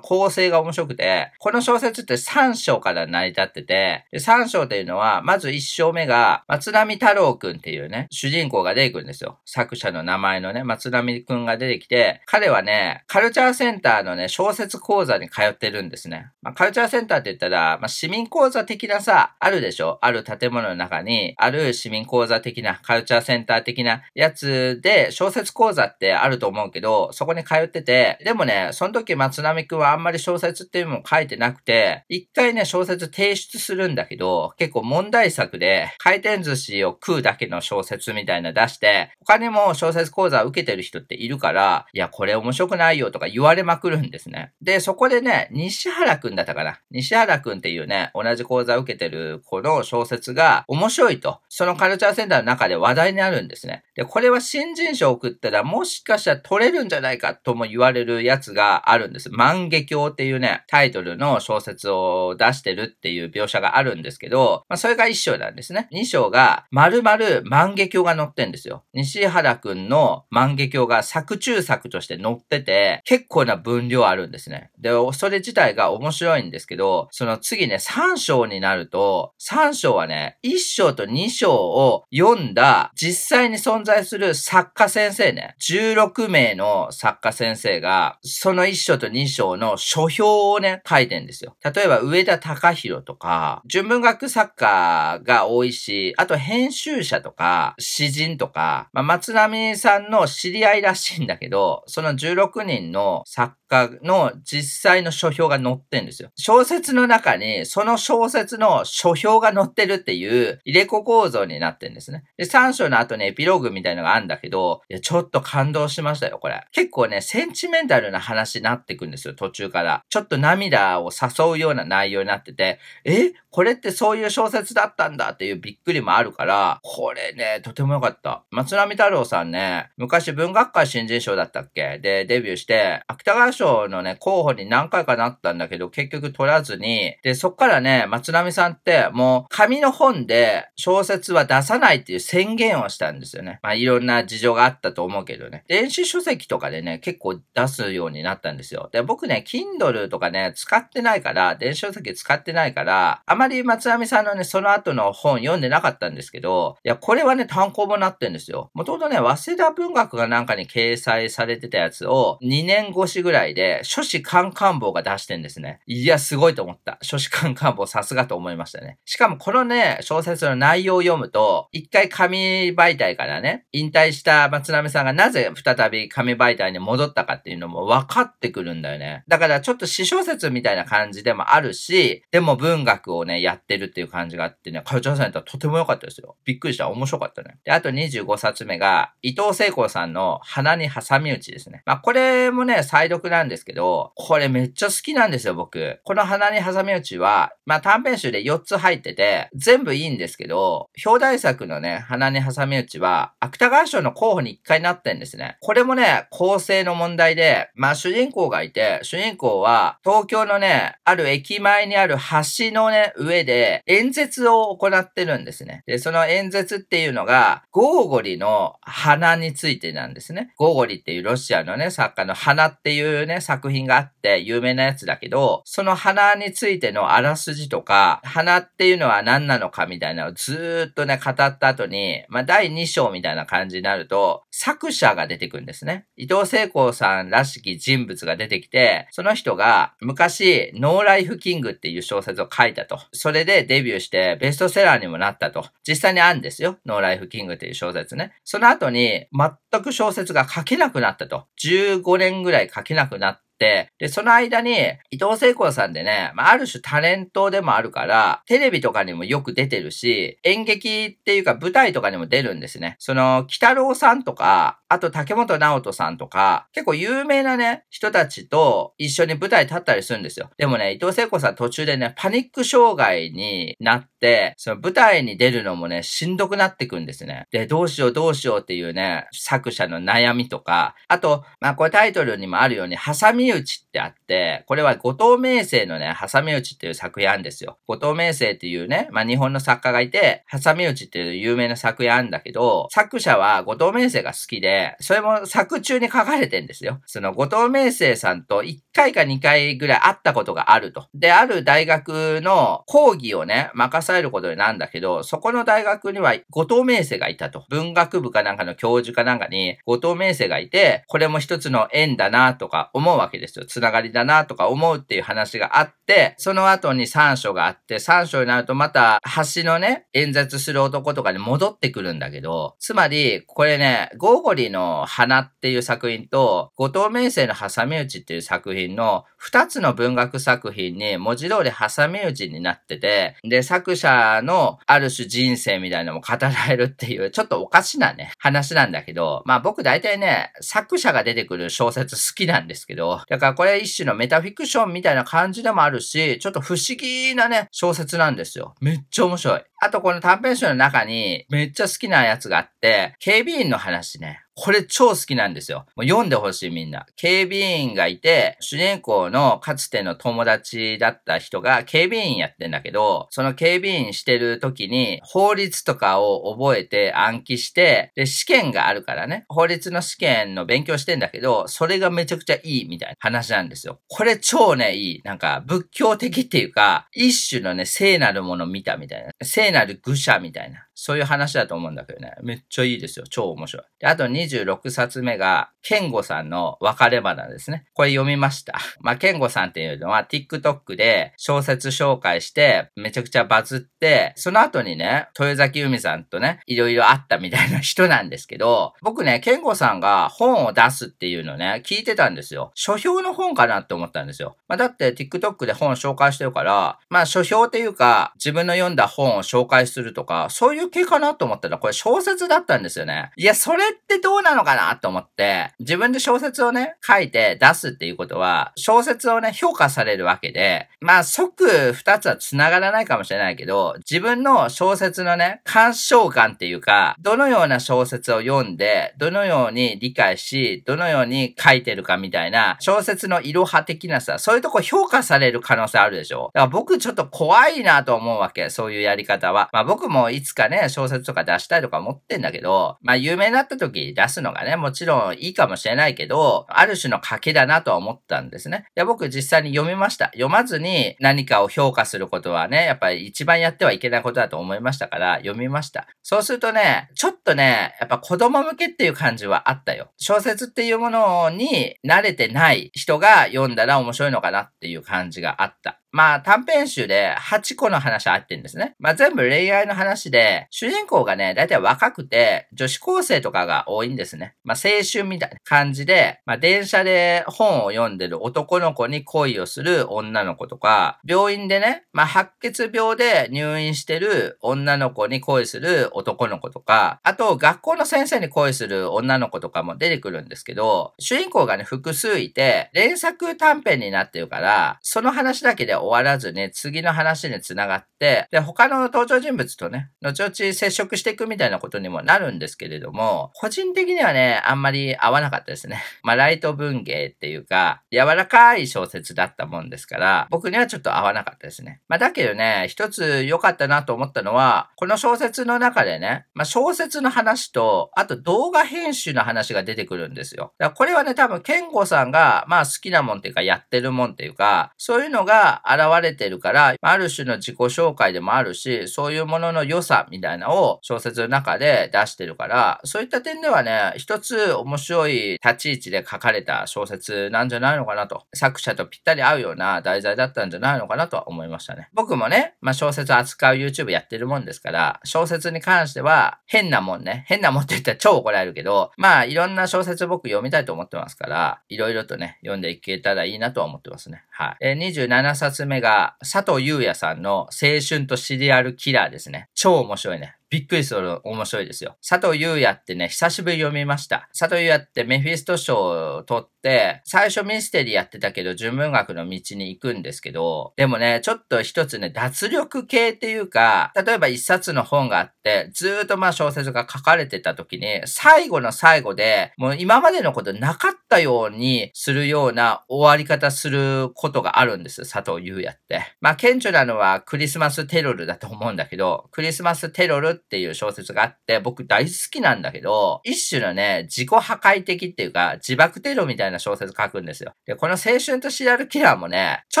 [0.00, 9.38] 構成が面白くて、この小説って3章から成り立ってて、3章っていうのは、まず1章目が、松並太郎くんっていうね、主人公が出てくるんですよ。
[9.46, 16.30] 作者の名前のね、松並くんが出てきて、彼はね、カルチャーセンターのね、小説講座に通ってるんですね。
[16.42, 19.98] まあ、カルチャーセンターって言ったら、まあ、市民講座的なさ、あるでしょ？
[20.02, 44.52] ある建物の中に、ある市民講座的な、カルチャーセンター的なやつで、小説講座ってあると思うけど、そこに通ってて、でもね、その時松並くんはあんまり小説っていうのも書いてなくて、一回ね、小説提出するんだけど、結構問題作で、回転寿司を食うだけの小説みたいな出して、他にも小説講座を受けてる人っているから、いや、これ面白くないよとか言われまくるんですね。
[44.62, 46.80] で、そこでね、西原くんだったかな？
[46.90, 49.09] 西原くんっていうね、同じ講座を受けてる
[49.44, 53.84] この小説が面白いと、そのカルチャーセンターの中で話題になるんですね。
[53.94, 59.30] で、これは新人賞を送ったらもしかしたら取れるんじゃないかとも言われるやつがあるんです。
[59.30, 65.88] 万華鏡っていうね、タイトルの小説を出してるっていう描写があるんですけど、まあ、それが一章なんですね。
[65.90, 68.84] 二章が、丸々万華鏡が載ってんですよ。
[68.94, 74.70] 西原くんの万華鏡が作中作として載ってて、結構な分量あるんですね。
[74.78, 78.99] で、それ自体が面白いんですけど、その次ね、3章になると、
[79.40, 91.56] 3章はね、1章と2章を読んだ実際に存在する作家先生ね、16名の作家先生が、その1章と2章の書評をね、書いてんですよ。
[91.62, 106.30] 例えば、上田隆弘とか、純文学作家が多いし、あと編集者とか、詩人とか、まあ、松並さんの知り合いらしいんだけど、その16人の作家の実際の書評が載ってんですよ。
[106.36, 112.24] 小説の中に、その小説の書評が載ってるっていう入れ子構造になってんですね。
[112.36, 116.64] で、3章の後にエピローグみたいのがあるんだけど、いや、ちょっと感動しましたよ、これ。
[116.72, 120.02] 結構ね、センチメンタルな話になってくんですよ、途中から。
[120.08, 123.32] ちょっと涙を誘うような内容になってて、え？
[123.52, 128.44] これってそういう小説だったんだっていうびっくりもあるから、これね、とても良かった。
[128.50, 131.98] 松並太郎さんね、昔文学界新人賞だったっけ？
[131.98, 143.60] で、デビューして、芥川賞のね、候補に何回かなったんだけど、結局取らずに、で、そっからね、松並さんってもう紙の本で小説は出さないっていう宣言をしたんですよね。
[143.62, 145.64] まあいろんな事情があったと思うけどね。
[145.68, 148.88] 電子書籍とかでね、結構出すようになったんですよ。
[148.92, 158.70] で、僕ね、Kindle とかね、使ってないから、電子書籍使ってないから、あまり松並さんのね、その後の本読んでなかったんですけど、いや、これはね、単行本なってんですよ。
[158.74, 165.80] もともとね、早稲田文学がなんかに掲載されてたやつを、2年越しぐらで、書士官官房が出してんですね。
[165.86, 166.98] いや、すごいと思った。
[167.02, 168.98] 書士官官房さすがと思いましたね。
[169.04, 179.24] しかもこのね、小説の内容を読むと、一回紙媒体からね、引退した松並さんがなぜ再び紙媒体に戻ったかっていうのも分かってくるんだよね。
[179.28, 186.36] だからちょっと詩小説みたいな感じでもあるし、でも文学をね、やってるっていう感じがあってね、カルチャーセンターとても良かったですよ。
[186.44, 186.88] びっくりした。
[186.88, 187.58] 面白かったね。
[187.64, 191.82] で、あと25冊目が、伊藤聖子さんの鼻に挟み撃ちですね。
[191.86, 196.00] まあ、これもね、再読ななんですけど、これめっちゃ好きなんですよ、僕。
[196.04, 205.56] この鼻に挟み撃ちは、まあ、短編集で4つ入ってて、全部いいんですけど、表題作のね、鼻に挟み撃ちは、芥川賞の候補に1回なってんですね。
[205.60, 215.82] これもね、構成の問題で、まあ、主人公がいて、主人公は、東京のね、ある駅前にある橋のね、上で、演説を行ってるんですね。
[215.86, 220.52] で、その演説っていうのが、ゴーゴリの花についてなんですね。
[220.56, 236.06] ゴーゴリっていうロシアのね、作家の花っていうね、作品があって有名なやつだけど、その花についてのあらすじとか、花っていうのは何なのかみたいなのをずっとね、語った後に、まあ、第2章みたいな感じになると、作者が出てくるんですね。
[236.16, 242.98] 伊藤聖光さんらしき人物が出てきて、その人が昔、ノーライフキングっていう小説を書いたと。
[243.12, 245.66] それでデビューしてベストセラーにもなったと。
[245.86, 246.78] 実際にあるんですよ。
[246.86, 248.32] ノーライフキングっていう小説ね。
[248.44, 251.46] その後に全く小説が書けなくなったと。
[251.62, 254.74] 15年ぐらい書けなくなったなって、、で、その間に、
[255.10, 262.96] 伊藤聖子さんでね、まあ、ある種タレントでもあるから、テレビとかにもよく出てるし、演劇っていうか舞台とかにも出るんですね。
[262.98, 270.48] その、北郎さんとか、あと竹本直人さんとか、結構有名なね、人たちと一緒に舞台立ったりするんですよ。
[270.56, 277.46] でもね、伊藤聖子さん途中でね、パニック障害になって、その舞台に出るのもね、しんどくなってくんですね。
[277.50, 287.78] で、どうしようどうしようっていうね、作者の悩みとか、あと、まあこれタイトルにもあるように、挟み撃ちってあって、これは後藤明生のね、挟み撃ちっていう作品あるんですよ。
[287.86, 297.00] 後藤明生っていうね、まあ日本の作家がいて、挟み撃ちっていう有名な作品あるんだけど、作者は後藤明生が好きで、それも作中に書かれてんですよ。
[297.06, 301.06] その、後藤明生さんと1回か2回ぐらい会ったことがあると。
[301.14, 307.64] で、ある大学の講義をね、任されることになるんだけど、そこの大学には後藤明生がいたと。
[307.68, 313.64] 文学部かなんかの教授かなんかに後藤明生がいて、これも一つの縁だなとか思うわけですよ。
[313.64, 319.20] つながりだなとか思うっていう話があって、その後に三章があって、三章になるとまた
[319.54, 348.74] 橋のね、演説する男とかに戻ってくるんだけど、つまり、これね、ゴーゴリの花っていう作品と、後藤明生の挟み撃ちっていう作品の二つの文学作品に文字通り挟み撃ちになってて、で、作者のある種人生みたいなのも語られるっていう、ちょっとおかしなね、話なんだけど、まあ僕大体ね、作者が出てくる小説好きなんですけど、だからこれ一種のメタフィクションみたいな感じでもあるし、ちょっと不思議なね、小説なんですよ。
[348.80, 349.62] めっちゃ面白い。
[349.80, 354.42] あとこの短編集の中にめっちゃ好きなやつがあって、警備員の話ね。
[354.54, 355.86] これ超好きなんですよ。
[355.96, 357.06] もう読んでほしいみんな。
[357.16, 369.44] 警備員がいて、主人公のかつての友達だった人が警備員やってんだけど、その警備員してる時に法律とかを覚えて暗記して、で、試験があるからね。
[369.48, 374.00] 法律の試験の勉強してんだけど、それがめちゃくちゃいいみたいな話なんですよ。
[374.08, 375.20] これ超ね、いい。
[375.24, 379.30] なんか仏教的っていうか、一種のね、聖なるもの見たみたいな。
[379.42, 380.86] 聖なる愚者みたいな。
[380.94, 382.34] そういう話だと思うんだけどね。
[382.42, 383.24] めっちゃいいですよ。
[383.28, 383.86] 超面白い。
[384.00, 384.28] で、あと
[384.58, 387.86] 26冊目が、ケンゴさんの別れ花ですね。
[387.94, 388.78] これ読みました。
[389.00, 402.72] まあ、ケンゴさんっていうのは TikTok で小説紹介してめちゃくちゃバズって、その後にね、豊崎海さんとね、いろいろあったみたいな人なんですけど、僕ね、ケンゴさんが本を出すっていうのね、聞いてたんですよ。
[402.74, 404.56] 書評の本かなって思ったんですよ。
[404.68, 413.30] まあ、だって TikTok で本紹介してるから、まあ、書評っていうか、自分の読んだ本を紹介するとか、そういう系かなと思ったら、これ小説だったんですよね。
[413.36, 439.70] いや、それってどどうなのかなと思って、自分で小説をね、書いて出すっていうことは、小説をね、評価されるわけで、まあ、即二つは繋がらないかもしれないけど、自分の小説のね、鑑賞感っていうか、どのような小説を読んで、どのように理解し、どのように書いてるかみたいな、小説の色派的なさ、そういうとこ評価される可能性あるでしょだから僕ちょっと怖いなと思うわけ、そういうやり方は。
[439.72, 448.84] まあ僕もいつかね、小説とか出したいとか思ってんだけど、まあ有名になった時出すのがね、もちろんいいかもしれないけど、ある種の賭けだなとは思ったんですね。
[448.96, 450.26] いや、僕実際に読みました。
[450.26, 456.06] 読まずに何かを評価することはね、やっぱり一番やってはいけないことだと思いましたから、読みました。
[456.22, 460.10] そうするとね、ちょっとね、やっぱ子供向けっていう感じはあったよ。
[460.18, 465.99] 小説っていうものに慣れてない人が読んだら面白いのかなっていう感じがあった。
[466.12, 468.96] まあ短編集で8個の話あってんですね。
[468.98, 474.54] まあ全部恋愛の話で、主人公がね、だいたい若くて、女子高生とかが多いんですね。
[474.64, 506.02] まあ青春みたいな感じで、まあ電車で本を読んでる男の子に恋をする女の子とか、病院でね、まあ白血病で入院してる女の子に恋する男の子とか、あと学校の先生に恋する女の子とかも出てくるんですけど、主人公がね、複数いて、連作短編になってるから、その話だけで終わらずに次の話につながって、で、他の登場人物とね、後々接触していくみたいなことにもなるんですけれども、個人的にはね、あんまり合わなかったですね。
[506.22, 512.00] まあ、ライト文芸っていうか、柔らかい小説だったもんですから、僕にはちょっと合わなかったですね。
[512.08, 520.72] まあ、だけどね、一つ良かったなと思ったのは、この小説の中でね、まあ、小説の話と、あと動画編集の話が出てくるんですよ。
[520.78, 538.44] だからこれはね、多分、ケンゴさんが、まあ好きなもんっていうか、やってるもんっていうか、そういうのが現れてるから、ある種の自己紹介でもあるし、そういうものの良さみたいなのを小説の中で出してるから、そういった点ではね、一つ面白い立ち位置で書かれた小説なんじゃないのかなと。
[538.54, 542.08] 作者とぴったり合うような題材だったんじゃないのかなとは思いましたね。
[542.14, 554.44] 僕もね、まあ小説扱う YouTube やってるもんですから、小説に関しては変なもんね、変なもんって言ったら超怒られるけど、まあいろんな小説僕読みたいと思ってますから、いろいろとね、読んでいけたらいいなとは思ってますね。
[554.50, 554.76] はい。
[554.80, 559.68] え27冊目が佐藤優也さんの青春とシリアルキラーですね。
[559.74, 560.56] 超面白いね。
[560.70, 562.16] びっくりする面白いですよ。
[562.26, 564.48] 佐藤優也ってね、久しぶり読みました。
[564.56, 586.22] 佐藤優也ってメフィスト賞を取って、最初ミステリーやってたけど、純文学の道に行くんですけど、でもね、ちょっと一つね、脱力系っていうか、例えば一冊の本があって、ずーっとまあ小説が書かれてた時に、最後の最後で、もう今までのことなかったようにするような終わり方することがあるんです、佐藤優也って。
[586.40, 597.72] まあ顕著なのはクリスマステロルだと思うんだけど、クリスマステロルっていう小説があって、僕大好きなんだけど、一種のね、自己破壊的っていうか、自爆テロみたいな小説書くんですよ。
[597.86, 600.00] で、この青春とシリアルキラーもね、ち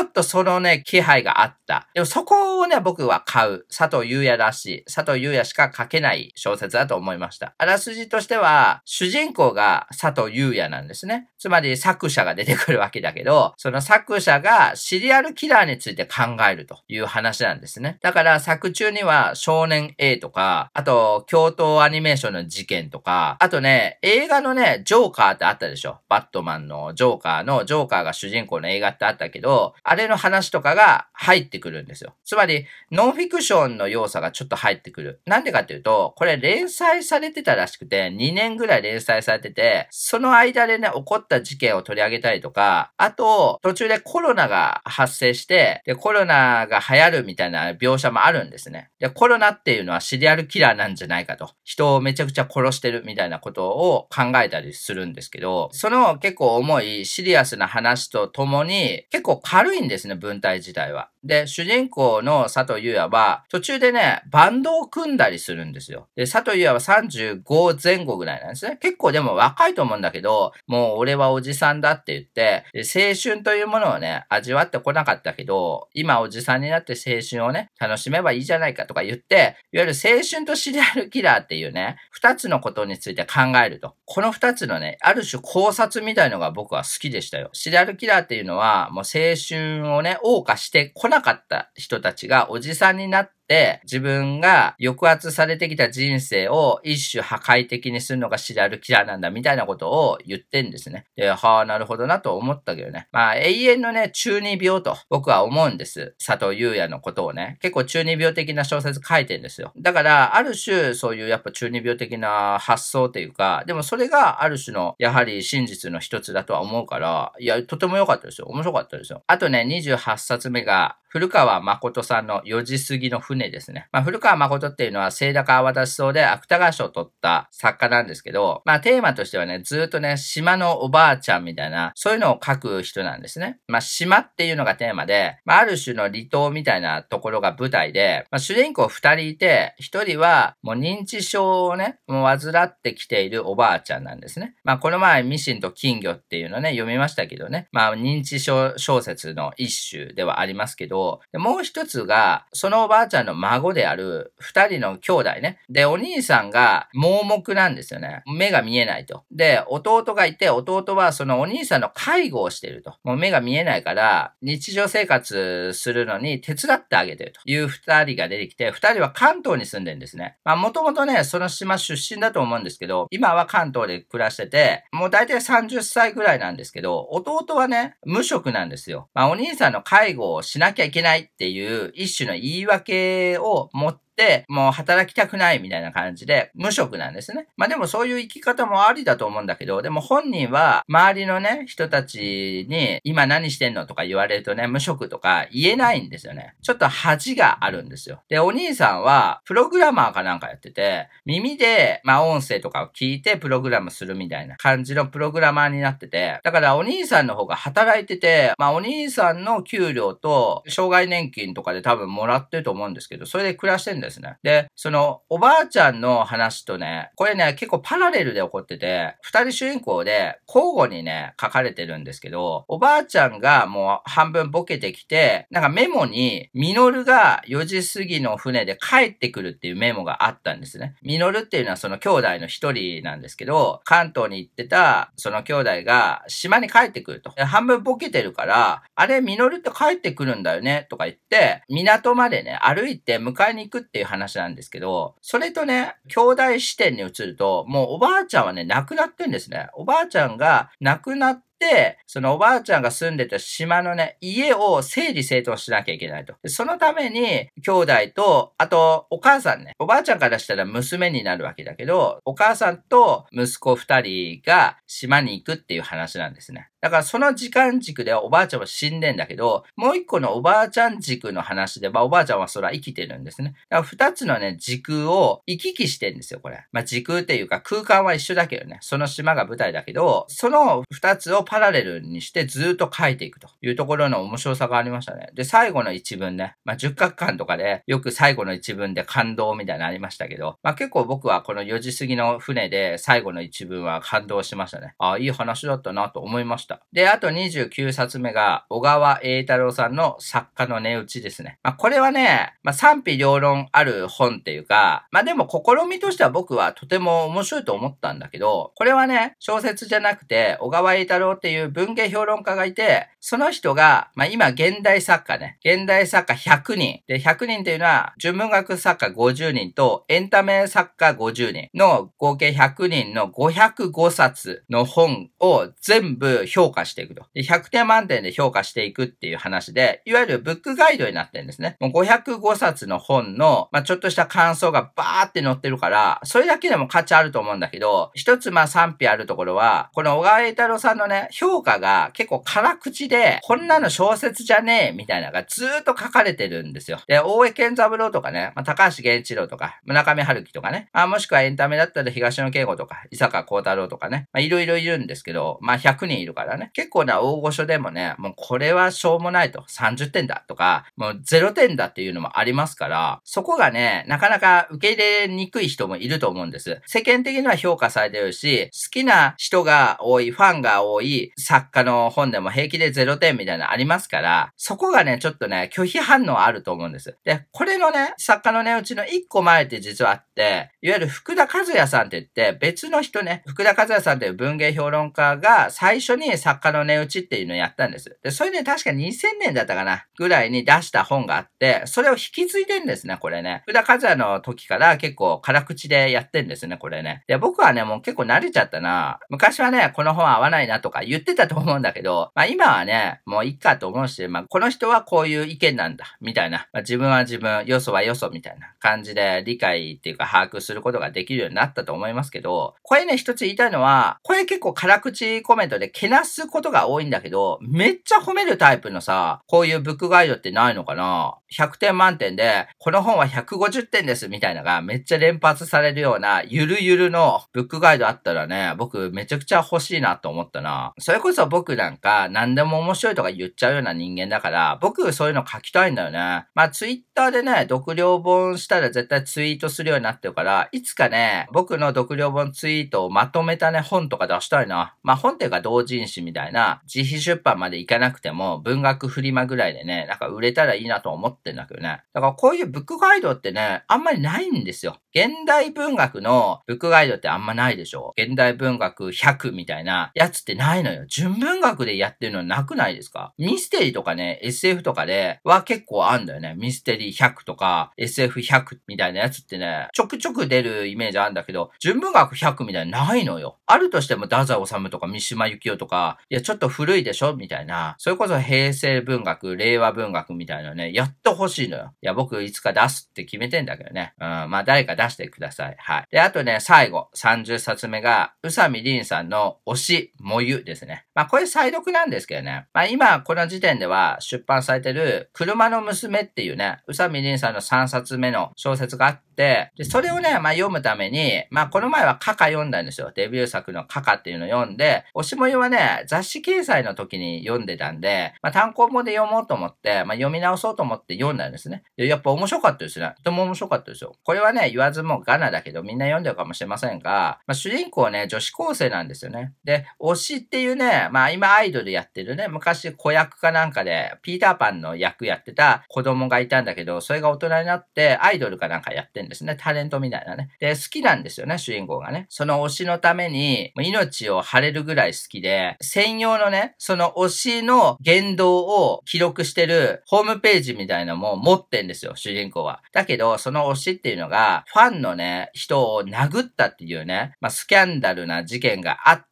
[0.00, 1.88] ょっとそのね、気配があった。
[1.94, 3.66] でもそこをね、僕は買う。
[3.74, 4.84] 佐藤優也らしい。
[4.84, 7.54] 佐藤優也しか書けない小説だと思いました。
[7.58, 11.28] あらすじとしては、主人公が佐藤優也なんですね。
[11.38, 17.98] つまり作者が出てくるわけだけど、その作者がシリアルキラーについて考えるという話なんですね。
[18.02, 20.40] だから作中には少年 A とか、
[20.72, 32.14] あとと、京都アニメーションの事件とか、あとね、映画のね、ジョーカーってあったでしょバットマンのジョーカーの、ジョーカーが主人公の映画ってあったけど、あれの話とかが入ってくるんですよ。
[32.24, 35.20] つまり、ノンフィクションの要素がちょっと入ってくる。
[35.26, 48.90] なんでかっていうと、これ連載されてたらしくて、2年ぐらい連載されてて、その間でね、起こった事件を取り上げたりとか、あと、途中でコロナが発生して、で、コロナが流行るみたいな描写もあるんですね。
[48.98, 51.50] で、コロナっていうのはシリアルキラーなんじゃないかと。
[51.64, 61.10] 人をめちゃくちゃ殺してるみたいなことを考えたりするんですけど、その結構重いシリアスな話とともに結構軽いんですね、文体自体は。
[61.22, 66.08] で、主人公の佐藤優也は途中でね、バンドを組んだりするんですよ。
[66.16, 68.78] で、佐藤優也は35前後ぐらいなんですね。
[68.80, 83.96] 結構でも若いと思うんだけど、もう俺はおじさんだって言って、青春というものをね、味わってこなかったけど、今おじさんになって青春をね、楽しめばいいじゃないかとか言って、いわゆる青春春とシリアルキラーっていうね、二つのことについて考えると。
[84.04, 87.50] この二つのね、ある種考察みたいのが僕は好きでしたよ。
[87.52, 93.39] シリアルキラーっていうのは、もう青春をね、謳歌してこなかった人たちがおじさんになって、
[93.82, 101.06] 自分が抑圧されてきた人生を一種破壊的にするのがシリアルキラーなんだみたいなことを言ってんですね。
[101.16, 103.08] で、はあ、なるほどなと思ったけどね。
[103.10, 106.14] まあ、永遠のね、中二病と僕は思うんです。
[106.24, 107.58] 佐藤優也のことをね。
[107.60, 109.72] 結構中二病的な小説書いてんですよ。
[109.76, 118.46] だから、ある種、そういうやっぱ中二病的な発想というか、でもそれがある種の、やはり真実の一つだとは思うから、いや、とても良かったですよ。
[118.46, 119.22] 面白かったですよ。
[119.26, 123.88] あとね、28冊目が、古川誠さんの4時過ぎの船ですね。
[123.92, 133.58] まあ、古川誠っていうのは、聖高渡しそうで芥川賞を取った作家なんですけど、まあ、テーマとしてはね、ずっとね、島のおばあちゃんみたいな、そういうのを書く人なんですね。
[133.68, 144.54] まあ、島っていうのがテーマで、まあ、ある種の離島みたいなところが舞台で、まあ、主人公2人いて、1人はもう認知症をね、もう患ってきているおばあちゃんなんですね。
[144.64, 155.58] まあ、この前、ミシンと金魚っていうのね、読みましたけどね、まあ、認知症小説の一種ではありますけど、もう一つが、そのおばあちゃんの孫である二人の兄弟ね。
[155.68, 158.22] で、お兄さんが盲目なんですよね。
[158.26, 159.24] 目が見えないと。
[159.30, 162.96] で、弟がいて、弟はそのお兄さんの介護をしていると。
[163.04, 170.36] もう目が見えないから、日常生活するのに手伝ってあげてるという二人が出てきて、二人は関東に住んでるんですね。
[170.44, 179.08] まあ、もともとね、その島出身だと思うんですけど、今は関東で暮らしてて、もう大体30歳ぐらいなんですけど、弟はね、無職なんですよ。
[179.14, 184.09] まあ、お兄さんの介護をしなきゃいけないっていう一種の言い訳を持って、
[184.48, 187.46] もう働きたくないみたいな感じで、無職なんですね。
[187.56, 196.54] まあでもそういう生き方もありだと思うんだけど、でも本人は周りのね、人たちに今何してんのとか言われるとね、無職とか言えないんですよね。
[196.62, 198.22] ちょっと恥があるんですよ。
[198.28, 214.36] で、お兄さんはプログラマーかなんかやってて、耳で、まあ音声とかを聞いてプログラムするみたいな感じのプログラマーになってて、だからお兄さんの方が働いてて、まあお兄さんの給料と障害年金とかで多分もらってると思うんですけど、それで暮らしてるんですですね。
[214.42, 230.94] で、そのおばあちゃんの話とね、これね、結構パラレルで起こってて、二人主人公で交互にね、書かれてるんですけど、おばあちゃんがもう半分ボケてきて、なんかメモに、ミノルが4時過ぎの船で帰ってくるっていうメモがあったんですね。
[231.02, 237.30] ミノルっていうのはその兄弟の一人なんですけど、関東に行ってたその兄弟が島に帰ってくると。
[237.30, 240.86] 半分ボケてるから、あれ、ミノルって帰ってくるんだよね？
[240.90, 249.68] とか言って、港までね、歩いて迎えに行くってっていう話なんですけど、それとね、兄弟視点に移ると、もうおばあちゃんはね、亡くなってんですね。
[249.74, 256.34] おばあちゃんが亡くなって、そのおばあちゃんが住んでた島のね、家を整理整頓しなきゃいけないと。
[256.46, 266.69] そのために、兄弟と、あと、お母さんね、おばあちゃんからしたら娘になるわけだけど、お母さんと息子二人が島に行くっていう話なんですね。
[266.80, 273.54] だからその時間軸ではおばあちゃんは死んでんだけど、もう一個のおばあちゃん軸の話で、まあおばあちゃんはそれは生きてるんですね。
[273.68, 276.64] だから二つのね、時空を行き来してるんですよ、これ。
[276.72, 278.78] まあ時空っていうか空間は一緒だけどね。
[278.80, 285.30] その島が舞台だけど、その二つをパラレルにしてずっと書いていくというところの面白さがありましたね。
[285.34, 286.56] で、最後の一文ね。
[286.64, 294.94] まあ十角館とかでよく最後の一文で感動みたいなのありましたけど、まあ結構僕はこの4時過ぎの船で最後の一文は感動しましたね。
[294.98, 296.69] ああ、いい話だったなと思いました。
[296.92, 301.58] で、あと29冊目が、小川栄太郎さんの作家の値打ちですね。
[301.62, 317.00] まあ、これはね、まあ、賛否両論ある本っていうか、まあ、でも試みとしては僕はとても面白いと思ったんだけど、これはね、小説じゃなくて、小川栄太郎っていう文芸評論家がいて、その人が、まあ、今現代作家ね、現代作家100人。
[317.06, 327.24] で、100人っていうのは、純文学作家50人とエンタメ作家50人の合計100人の505冊の本を全部評評価していくと。
[327.32, 331.76] で、100点満点で評価していくっていう話で、いわゆるブックガイドになってるんですね。
[331.80, 347.00] もう505冊の本の、まあ、ちょっとした感想がバーって載ってるから、それだけでも価値あると思うんだけど、一つまあ賛否あるところは、この小川栄太郎さんのね、評価が結構辛口で、こんなの小説じゃねえ、みたいなのがずーっと書かれてるんですよ。
[347.06, 366.80] で、大江健三郎とかね、まあ、高橋源一郎とか、村上春樹とかね、まあ、もしくはエンタメだったら東野圭吾とか、伊坂幸太郎とかね、まあ、いろいろいるんですけど、まあ、100人いるからね、結構な大御所でもね、もうこれはしょうもないと、30点だとか、もう0点だっていうのもありますから、そこがね、なかなか受け入れにくい人もいると思うんです。
[366.86, 377.16] 世間的には評価されてるし、好きな人が多い、ファンが多い作家の本でも平気で0点みたいなのありますから、そこがね、ちょっとね、拒否反応あると思うんです。
[377.24, 388.18] で、これのね、作家のね、うちの1個前って実はあって、いわゆる福田和也さんって言って、別の人ね、福田和也さんという文芸評論家が最初に作家の値打ちっていうのをやったんです。
[388.22, 393.62] で、それで確か2000年だったかな、ぐらいに出した本があって、それを引き継いでんですね、これね。
[393.64, 397.22] 福田和也の時から結構辛口でやってんですね、これね。
[397.26, 399.20] で、僕はね、もう結構慣れちゃったな。
[399.28, 406.68] 昔はね、この本合わないなとか言ってたと思うんだけど、 まあ今はね、もういいかと思うし、まあこの人はこういう意見なんだ、みたいな。
[406.72, 430.92] まあ自分は自分、よそはよそみたいな感じで理解っていうか把握することができるようになったと思いますけど、これね、一つ言いたいのは、これ結構辛口コメントでけなすすことが多いんだけど、めっちゃ褒めるタイプのさ、こういうブックガイドってないのかな ?100 点満点で、この本は150点ですみたいなのがめっちゃ連発されるような、ゆるゆるのブックガイドあったらね、僕めちゃくちゃ欲しいなと思ったな。
[430.98, 436.46] それこそ僕なんか何でも面白いとか言っちゃうような人間だから、僕そういうの書きたいんだよね。
[436.54, 444.94] まあツイッターでね、読了本したら絶対ツイートするようになってるから、いつかね、僕の読了本ツイートをまとめたね、本とか出したいな。
[445.02, 452.02] まあ本っていうか同人誌みたいな、自費出版までいかなくても、文学フリマぐらいでね、なんか売れたらいいなと思ってんだけどね。
[452.12, 454.96] だからこういうブックガイドってね、あんまりないんですよ。
[455.12, 458.14] 現代文学のブックガイドってあんまないでしょ？
[458.16, 461.04] 現代文学100みたいなやつってないのよ。
[461.08, 463.34] 純文学でやってるのなくないですか？
[463.36, 466.54] ミステリーとかね、SF とかでは結構あんだよね。
[466.56, 473.58] ミステリー100とか SF100 みたいなやつってね、ちょくちょく出るイメージあるんだけど、純文学100みたいなないのよ。
[473.66, 477.34] あるとしても太宰治とか三島由紀夫とか、いやちょっと古いでしょ？
[477.34, 477.96] みたいな。
[477.98, 481.94] それこそ平成文学、令和文学みたいなね、やってほしいのよ。
[482.00, 484.14] いや僕いつか出すって決めてんだけどね。
[484.20, 485.76] うん、まあ誰か出してください。
[485.78, 486.06] はい。
[486.10, 491.06] で、あとね、最後、30冊目が、宇佐美凛さんの推し、もゆですね。
[491.14, 492.66] まあ、これ再読なんですけどね。
[492.74, 503.10] まあ、今、この時点では出版されてる、車の娘っていうね、宇佐美凛さんの3冊目の小説があって、で、それをね、まあ、読むために、まあ、この前はカカ読んだんですよ。
[503.14, 511.84] デビュー作のカカっていうのを読んで、推しもゆはね、雑誌掲載の時に読んでたんで、まあ、単行本で読もうと思って、まあ、読み直そうと思って読んだんですね。
[511.96, 513.14] で、やっぱ面白かったですね。
[513.18, 514.14] とても面白かったですよ。
[514.22, 519.52] これはね、言わずもがなだけど、みんな読んでるかもしれませんが、まあ、主人公ね、女子高生なんですよね。
[519.64, 529.56] で、推しっていうね、まあ、今アイドルやってるね、昔子役かなんかで、ピーターパンの役やってた子供がいたんだけど、それが大人になって、アイドルかなんかやってんですね。
[529.56, 530.50] タレントみたいなね。
[530.60, 532.26] で、好きなんですよね、主人公がね。
[532.28, 542.82] その推しのために、命を張れるぐらい好きで、専用のね、その推しの言動を記録してるホームページみたいなのも持ってんですよ、主人公は。
[542.92, 549.26] だけど、その推しっていうのが、フファンのね、人を殴ったっていうね、まあ、スキャンダルな事件があっ、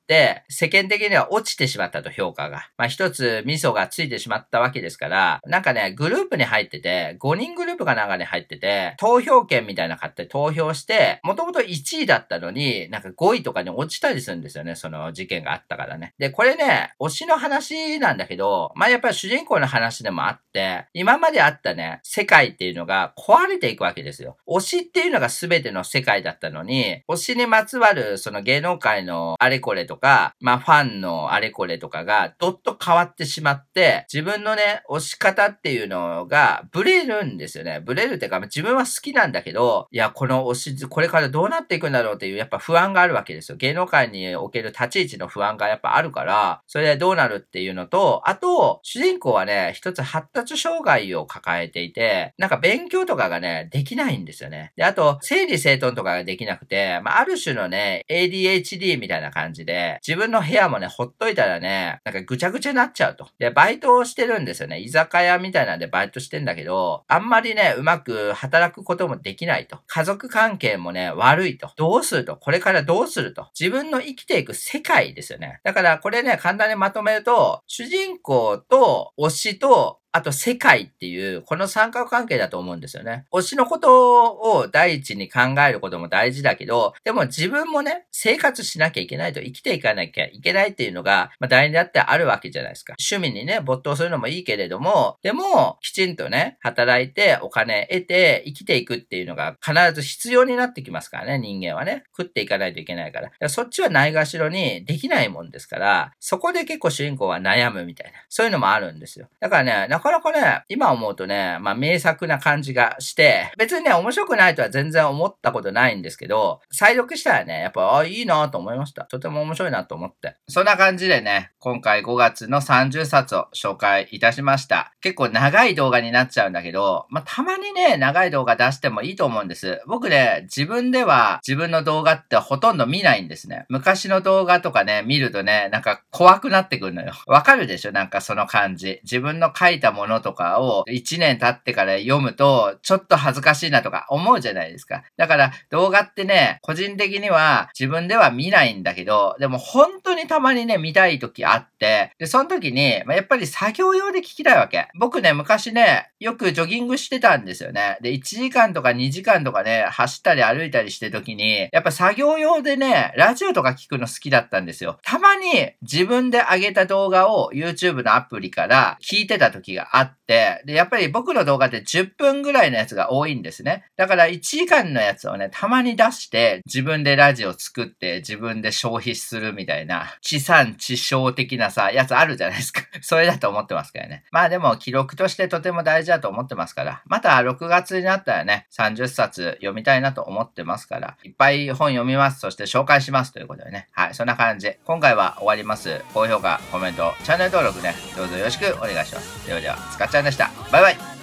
[0.49, 2.71] 世間的には落ちてしまったと評価が。
[2.77, 16.15] まあ、一つミソがついてしまったわけですから、なんかね、グループに入ってて、5人グループが中に入ってて、投票権みたいな買って投票して、もともと1位だったのに、なんか5位とかに落ちたりするんですよね、その事件があったからね。
[16.19, 24.37] で、これね、推しの話なんだけど、まあ、やっぱり主人公の話でもあって、今まであったね、世界っていうのが壊れていくわけですよ。
[24.49, 37.81] 推しっていうのが全ての世界だったのに、推しにまつわるその芸能界のあれこれとか、かまあファンのあれこれとかがどっと変わってしまって、自分のね、推し方っていうのがブレるんですよね。
[37.81, 43.57] ブレるっていうか、自分は好きなんだけど、いや、この推し、これからどうなっていくんだろうっていうやっぱ不安があるわけですよ。
[43.57, 54.73] 芸能界における立ち位置の不安がやっぱあるから、それでどうなるっていうのと、あと、主人公はね、一つ発達障害を抱えていて、なんか勉強とかがね、できないんですよね。
[54.77, 63.28] で、あと、整理整頓とかができなくて、まあ、ある種のね、ADHD みたいな感じで、自分の部屋もね、ほっといたらね、なんかぐちゃぐちゃになっちゃうと。
[63.39, 64.81] で、バイトをしてるんですよね。
[64.81, 69.78] 居酒屋みたいなんでバイトしてんだけど、あんまりね、うまく働くこともできないと。
[69.86, 71.70] 家族関係もね、悪いと。
[71.77, 72.36] どうすると？
[72.36, 73.48] これからどうすると？
[73.59, 75.60] 自分の生きていく世界ですよね。
[75.65, 83.25] だからこれね、簡単にまとめると、主人公と推しとあと世界っていう、この三角関係だと思うんですよね。
[83.33, 92.95] 推しのことを第一に考えることも大事だけど、でも自分もね、生活しなきゃいけないと生きていかなきゃいけないっていうのが、まあ大事だってあるわけじゃないですか。
[92.99, 102.05] 趣味にね、没頭するのもいいけれども、でも、きちんとね、働いてお金得て生きていくっていうのが必ず必要になってきますからね、人間はね。
[102.17, 103.29] 食っていかないといけないから。
[103.29, 109.29] からそっちはないがしろにできないもんですから、そこで結構主人公は悩むみたいな、そういうのもあるんですよ。
[109.41, 119.07] だからね、なかなかね、今思うとね、まあ名作な感じがして、別にね、面白くないとは全然思ったことないんですけど、再読したらね、やっぱ、あ、いいなと思いました。
[119.07, 120.37] とても面白いなと思って。
[120.49, 124.93] そんな感じでね、今回5月の30冊を紹介いたしました。
[125.01, 129.83] 結構長い動画になっちゃうんだけど、まあたまにね、長い動画出してもいいと思うんです。
[129.89, 133.66] 僕ね、自分では自分の動画ってほとんど見ないんですね。
[133.69, 137.15] 昔の動画とかね、見るとね、なんか怖くなってくるのよ。
[137.27, 137.91] わかるでしょ？
[137.91, 139.01] なんかその感じ。
[139.03, 145.02] 自分の書いたものとかを1年経ってから読むと、ちょっと恥ずかしいなとか思うじゃないですか。
[145.16, 154.89] だから動画ってね、個人的には自分では見ないんだけど、でも本当にたまにね、見たい時あって、で、その時に、まあ、やっぱり作業用で聞きたいわけ。
[154.98, 157.98] 僕ね、昔ね、よくジョギングしてたんですよね。
[158.01, 164.98] で、1時間とか2時間とかね、走ったり歩いたりしてる時に、やっぱ作業用でね、ラジオとか聞くの好きだったんですよ。
[165.02, 173.85] たまに自分で上げた動画を YouTube のアプリから聞いてた時ががあって、で、やっぱり僕の動画って10分ぐらいのやつが多いんですね。
[173.97, 182.83] だから1時間のやつをね、たまに出して自分でラジオ作って自分で消費するみたいな地産地消的なさ、やつあるじゃないですか。
[183.01, 184.25] それだと思ってますからね。
[184.31, 192.41] まあでも記録としてとても大事だと思ってますから、また6月になったらね、30冊読みたいなと思ってますから、いっぱい本読みます。
[192.41, 193.89] そして紹介しますということでね。
[193.93, 194.75] はい、そんな感じ。
[194.85, 196.03] 今回は終わります。
[196.13, 199.47] 高評価、コメント、チャンネル登録ね、どうぞよろしくお願いします。
[199.47, 200.51] ではでは、つかっちゃんでした。
[200.70, 201.18] バイバイ